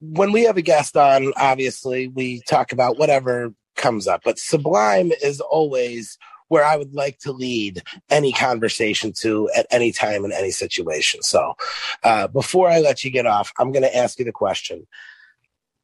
[0.00, 5.10] when we have a guest on, obviously, we talk about whatever comes up, but Sublime
[5.22, 6.16] is always
[6.48, 11.22] where I would like to lead any conversation to at any time in any situation.
[11.22, 11.54] So,
[12.02, 14.86] uh, before I let you get off, I'm going to ask you the question.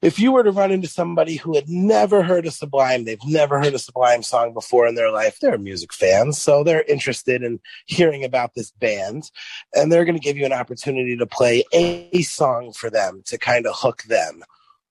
[0.03, 3.59] If you were to run into somebody who had never heard a Sublime, they've never
[3.63, 7.59] heard a Sublime song before in their life, they're music fans, so they're interested in
[7.87, 9.31] hearing about this band,
[9.75, 13.39] and they're going to give you an opportunity to play a song for them to
[13.39, 14.43] kind of hook them.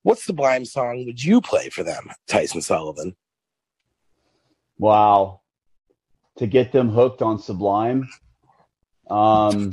[0.01, 3.15] What Sublime song would you play for them, Tyson Sullivan?
[4.79, 5.41] Wow.
[6.37, 8.09] To get them hooked on Sublime.
[9.09, 9.71] Um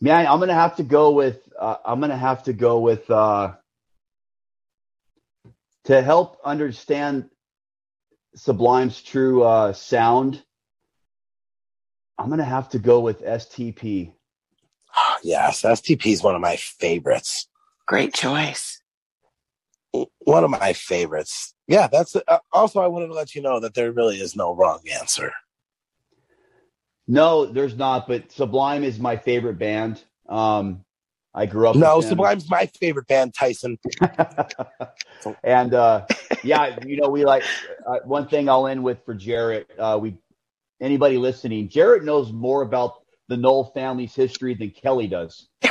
[0.00, 3.54] man, I'm gonna have to go with uh, I'm gonna have to go with uh
[5.84, 7.30] to help understand
[8.34, 10.42] Sublime's true uh sound.
[12.18, 14.12] I'm gonna have to go with STP.
[14.96, 17.48] Oh, yes, STP is one of my favorites.
[17.86, 18.81] Great choice.
[19.92, 21.54] One of my favorites.
[21.66, 22.80] Yeah, that's uh, also.
[22.80, 25.32] I wanted to let you know that there really is no wrong answer.
[27.06, 30.02] No, there's not, but Sublime is my favorite band.
[30.28, 30.84] Um,
[31.34, 31.76] I grew up.
[31.76, 32.00] No.
[32.00, 33.78] Sublime's my favorite band, Tyson.
[35.44, 36.06] and uh,
[36.42, 37.44] yeah, you know, we like
[37.86, 39.66] uh, one thing I'll end with for Jared.
[39.78, 40.16] Uh, we
[40.80, 45.48] anybody listening, Jared knows more about the Nowell family's history than Kelly does.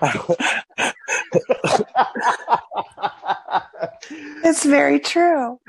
[4.10, 5.60] It's very true.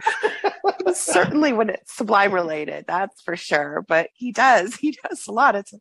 [0.94, 3.84] Certainly when it's sublime related, that's for sure.
[3.88, 4.76] But he does.
[4.76, 5.56] He does a lot.
[5.56, 5.74] It's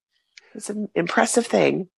[0.54, 1.88] it's an impressive thing.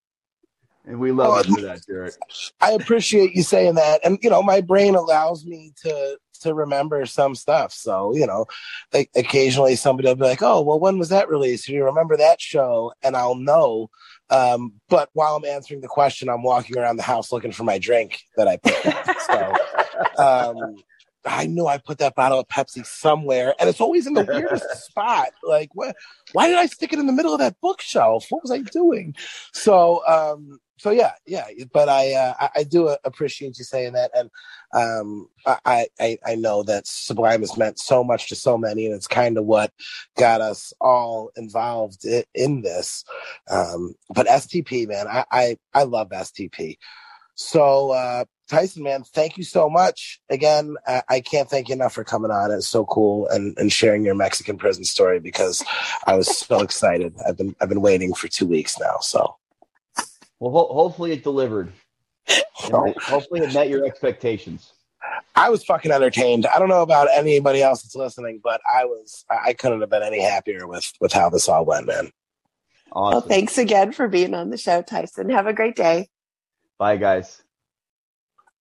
[0.85, 2.15] and we love Oh, you for that, Jared.
[2.61, 7.07] I appreciate you saying that, and you know, my brain allows me to to remember
[7.07, 7.73] some stuff.
[7.73, 8.47] So you know,
[8.93, 11.67] like occasionally somebody will be like, "Oh, well, when was that released?
[11.67, 13.89] Do you remember that show?" And I'll know.
[14.33, 17.79] Um, but while I'm answering the question, I'm walking around the house looking for my
[17.79, 18.75] drink that I put.
[19.27, 19.55] so
[20.23, 20.77] um,
[21.25, 24.69] I knew I put that bottle of Pepsi somewhere, and it's always in the weirdest
[24.87, 25.31] spot.
[25.43, 25.97] Like, what?
[26.33, 28.27] Why did I stick it in the middle of that bookshelf?
[28.31, 29.15] What was I doing?
[29.53, 31.47] So, um, so yeah, yeah.
[31.73, 34.31] But I, uh, I, I do appreciate you saying that, and
[34.75, 38.95] um, I, I, I know that Sublime has meant so much to so many, and
[38.95, 39.73] it's kind of what
[40.17, 43.05] got us all involved in, in this.
[43.49, 46.79] Um, but STP, man, I, I, I love STP.
[47.43, 50.21] So, uh, Tyson, man, thank you so much.
[50.31, 52.51] Again, I, I can't thank you enough for coming on.
[52.51, 55.65] It's so cool and, and sharing your Mexican prison story because
[56.07, 57.15] I was so excited.
[57.27, 58.99] I've been I've been waiting for two weeks now.
[59.01, 59.37] So
[60.39, 61.73] Well, ho- hopefully it delivered.
[62.65, 64.73] And hopefully it met your expectations.
[65.35, 66.47] I was fucking entertained.
[66.47, 69.91] I don't know about anybody else that's listening, but I was I I couldn't have
[69.91, 72.13] been any happier with with how this all went, man.
[72.93, 73.13] Awesome.
[73.13, 75.31] Well, thanks again for being on the show, Tyson.
[75.31, 76.09] Have a great day.
[76.83, 77.41] Bye, guys.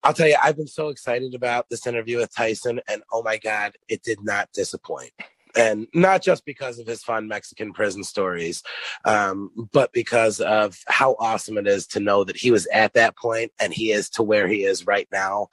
[0.04, 3.40] I'll tell you, I've been so excited about this interview with Tyson, and oh my
[3.40, 5.10] God, it did not disappoint.
[5.56, 8.62] And not just because of his fun Mexican prison stories,
[9.06, 13.18] um, but because of how awesome it is to know that he was at that
[13.18, 15.48] point and he is to where he is right now.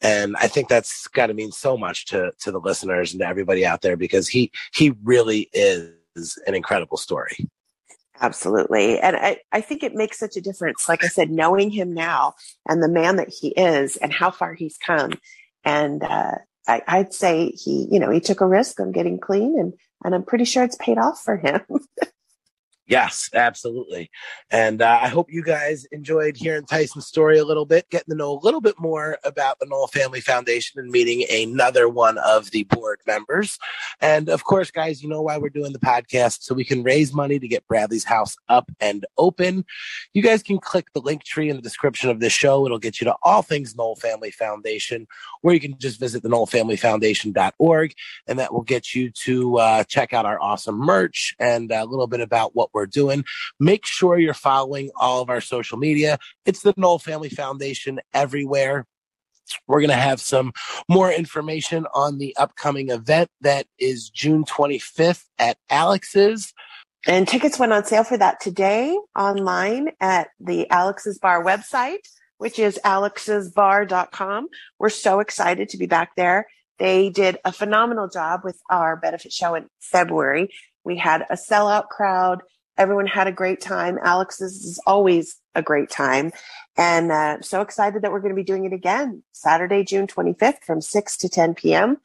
[0.00, 3.28] And I think that's got to mean so much to to the listeners and to
[3.28, 7.50] everybody out there because he he really is an incredible story.
[8.20, 8.98] Absolutely.
[9.00, 10.88] And I, I think it makes such a difference.
[10.88, 12.34] Like I said, knowing him now
[12.68, 15.12] and the man that he is and how far he's come.
[15.64, 16.36] And uh,
[16.68, 20.14] I, I'd say he, you know, he took a risk on getting clean and, and
[20.14, 21.60] I'm pretty sure it's paid off for him.
[22.86, 24.10] Yes, absolutely.
[24.50, 28.16] And uh, I hope you guys enjoyed hearing Tyson's story a little bit, getting to
[28.16, 32.50] know a little bit more about the Nowell Family Foundation and meeting another one of
[32.50, 33.58] the board members.
[34.02, 37.14] And of course, guys, you know why we're doing the podcast so we can raise
[37.14, 39.64] money to get Bradley's house up and open.
[40.12, 42.66] You guys can click the link tree in the description of this show.
[42.66, 45.06] It'll get you to all things Nowell Family Foundation,
[45.42, 47.94] or you can just visit the nowellfamilyfoundation.org
[48.26, 52.06] and that will get you to uh, check out our awesome merch and a little
[52.06, 53.24] bit about what we're doing.
[53.58, 56.18] Make sure you're following all of our social media.
[56.44, 58.86] It's the Nowell Family Foundation everywhere.
[59.66, 60.52] We're going to have some
[60.88, 66.52] more information on the upcoming event that is June 25th at Alex's.
[67.06, 71.98] And tickets went on sale for that today online at the Alex's Bar website,
[72.38, 74.48] which is alexsbar.com.
[74.78, 76.46] We're so excited to be back there.
[76.78, 80.48] They did a phenomenal job with our benefit show in February.
[80.82, 82.42] We had a sellout crowd.
[82.76, 83.98] Everyone had a great time.
[84.02, 86.32] Alex's is always a great time.
[86.76, 90.64] And uh, so excited that we're going to be doing it again Saturday, June 25th
[90.64, 91.98] from 6 to 10 p.m.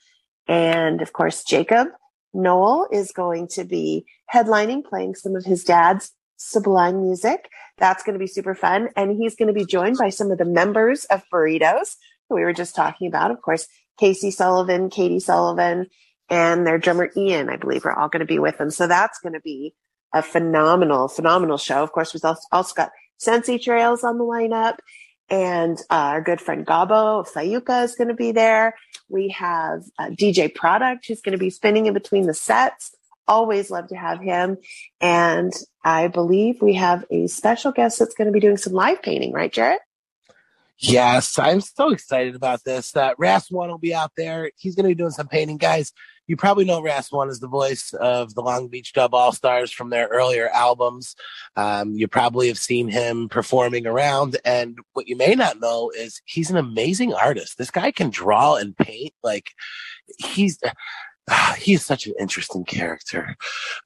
[0.48, 1.88] And of course, Jakob
[2.34, 7.50] Nowell is going to be headlining, playing some of his dad's sublime music.
[7.78, 8.90] That's going to be super fun.
[8.96, 11.96] And he's going to be joined by some of the members of Burritos
[12.28, 13.32] who we were just talking about.
[13.32, 13.68] Of course,
[14.00, 15.88] Casey Sullivan, Katie Sullivan,
[16.30, 18.70] and their drummer Ian, I believe, are all going to be with them.
[18.70, 19.74] So that's going to be
[20.14, 21.84] a phenomenal, phenomenal show.
[21.84, 24.78] Of course, we've also, got Sensi Trails on the lineup.
[25.30, 28.76] And uh, our good friend Gabo Sayuka is going to be there.
[29.10, 32.96] We have uh, DJ Product who's going to be spinning in between the sets.
[33.28, 34.58] Always love to have him.
[35.00, 35.54] And
[35.84, 39.32] I believe we have a special guest that's going to be doing some live painting,
[39.32, 39.80] right, Jared?
[40.80, 42.96] Yes, I'm so excited about this.
[42.96, 44.50] Uh, Ras One will be out there.
[44.58, 45.92] He's going to be doing some painting, guys.
[46.30, 49.72] You probably know Ras One is the voice of the Long Beach Dub All Stars
[49.72, 51.16] from their earlier albums.
[51.56, 56.22] Um, you probably have seen him performing around, and what you may not know is
[56.26, 57.58] he's an amazing artist.
[57.58, 59.50] This guy can draw and paint like
[60.20, 60.60] he's.
[61.28, 63.36] Uh, he is such an interesting character.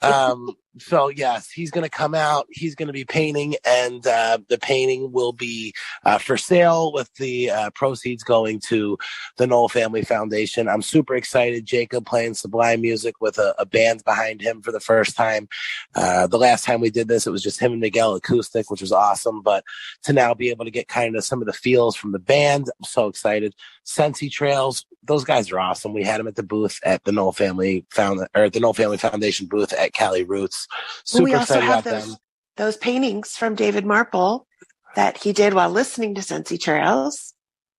[0.02, 2.48] Um, so yes, he's going to come out.
[2.50, 7.14] He's going to be painting, and uh, the painting will be uh, for sale with
[7.16, 8.98] the uh, proceeds going to
[9.38, 10.68] the Nowell Family Foundation.
[10.68, 11.66] I'm super excited.
[11.66, 15.48] Jakob playing Sublime music with a, a band behind him for the first time.
[15.96, 18.82] Uh, the last time we did this, it was just him and Miguel acoustic, which
[18.82, 19.42] was awesome.
[19.42, 19.64] But
[20.04, 22.70] to now be able to get kind of some of the feels from the band,
[22.80, 23.54] I'm so excited.
[23.84, 25.94] Sensi Trails, those guys are awesome.
[25.94, 28.74] We had them at the booth at the Nowell Family Found or at the Nowell
[28.74, 30.63] Family Foundation booth at Cali Roots.
[31.04, 32.18] Super we also excited have about those, them.
[32.58, 34.48] those paintings from David Marple
[34.96, 37.34] that he did while listening to Sensi Trails.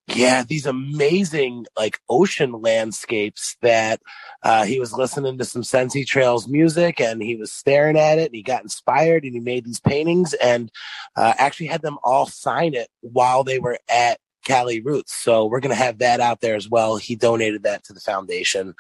[0.09, 4.03] Yeah, these amazing like ocean landscapes that
[4.43, 8.27] uh, he was listening to some Sensi Trails music and he was staring at it
[8.27, 10.71] and he got inspired and he made these paintings and
[11.17, 15.15] uh, actually had them all sign it while they were at Cali Roots.
[15.15, 16.97] So we're gonna have that out there as well.
[16.97, 18.75] He donated that to the foundation.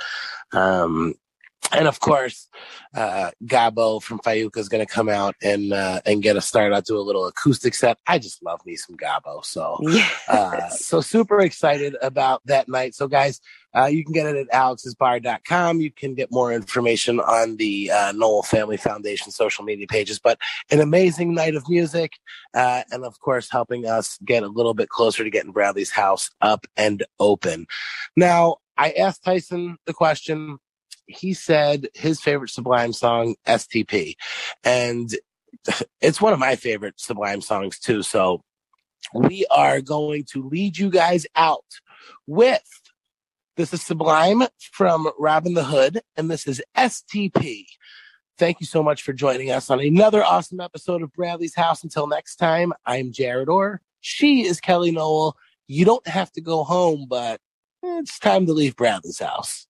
[0.52, 1.14] Um,
[1.76, 2.48] and of course,
[2.94, 6.74] uh, Gabo from Fayuca is going to come out and uh, and get us started.
[6.74, 7.98] I'll do a little acoustic set.
[8.06, 10.28] I just love me some Gabo, so Yes.
[10.28, 12.94] uh, so super excited about that night.
[12.94, 13.40] So guys,
[13.76, 15.80] uh, you can get it at alexsbar.com.
[15.80, 20.18] You can get more information on the uh, Nowell Family Foundation social media pages.
[20.18, 20.38] But
[20.70, 22.12] an amazing night of music,
[22.54, 26.30] uh, and of course, helping us get a little bit closer to getting Bradley's house
[26.40, 27.66] up and open.
[28.16, 30.58] Now, I asked Tyson the question.
[31.06, 34.14] He said his favorite Sublime song, STP,
[34.62, 35.14] and
[36.00, 38.02] it's one of my favorite Sublime songs too.
[38.02, 38.42] So
[39.12, 41.64] we are going to lead you guys out
[42.26, 42.62] with
[43.56, 44.42] this is Sublime
[44.72, 47.66] from Robbin' the Hood, and this is STP.
[48.36, 51.84] Thank you so much for joining us on another awesome episode of Bradley's House.
[51.84, 53.80] Until next time, I'm Jared Orr.
[54.00, 55.36] She is Kelly Nowell.
[55.68, 57.40] You don't have to go home, but
[57.80, 59.68] it's time to leave Bradley's house.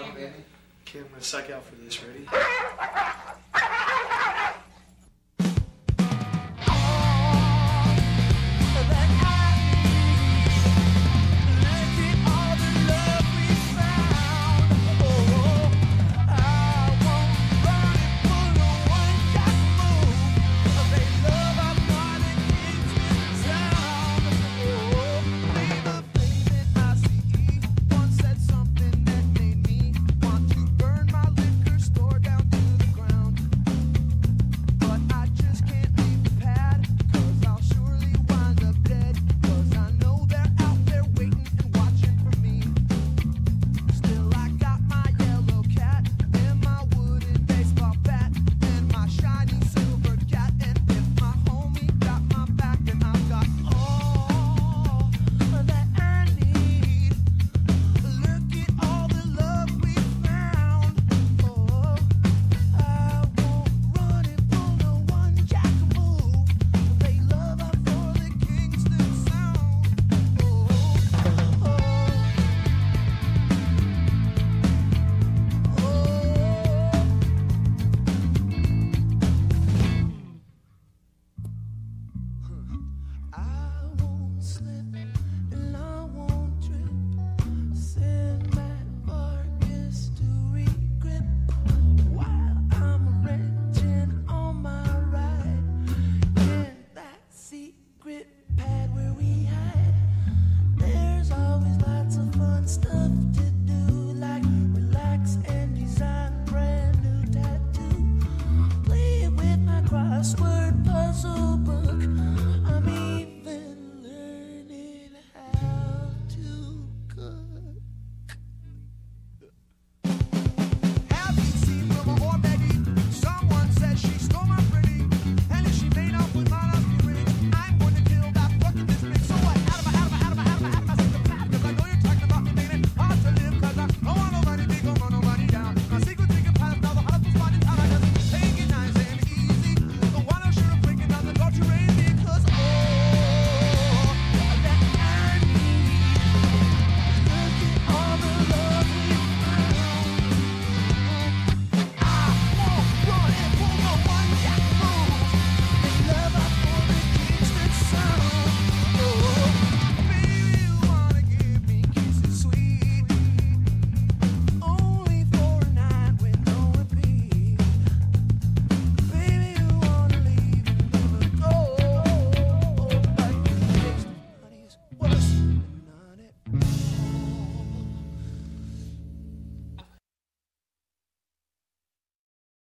[0.00, 0.32] Okay,
[0.94, 2.02] I'm gonna suck out for this.
[2.02, 2.26] Ready?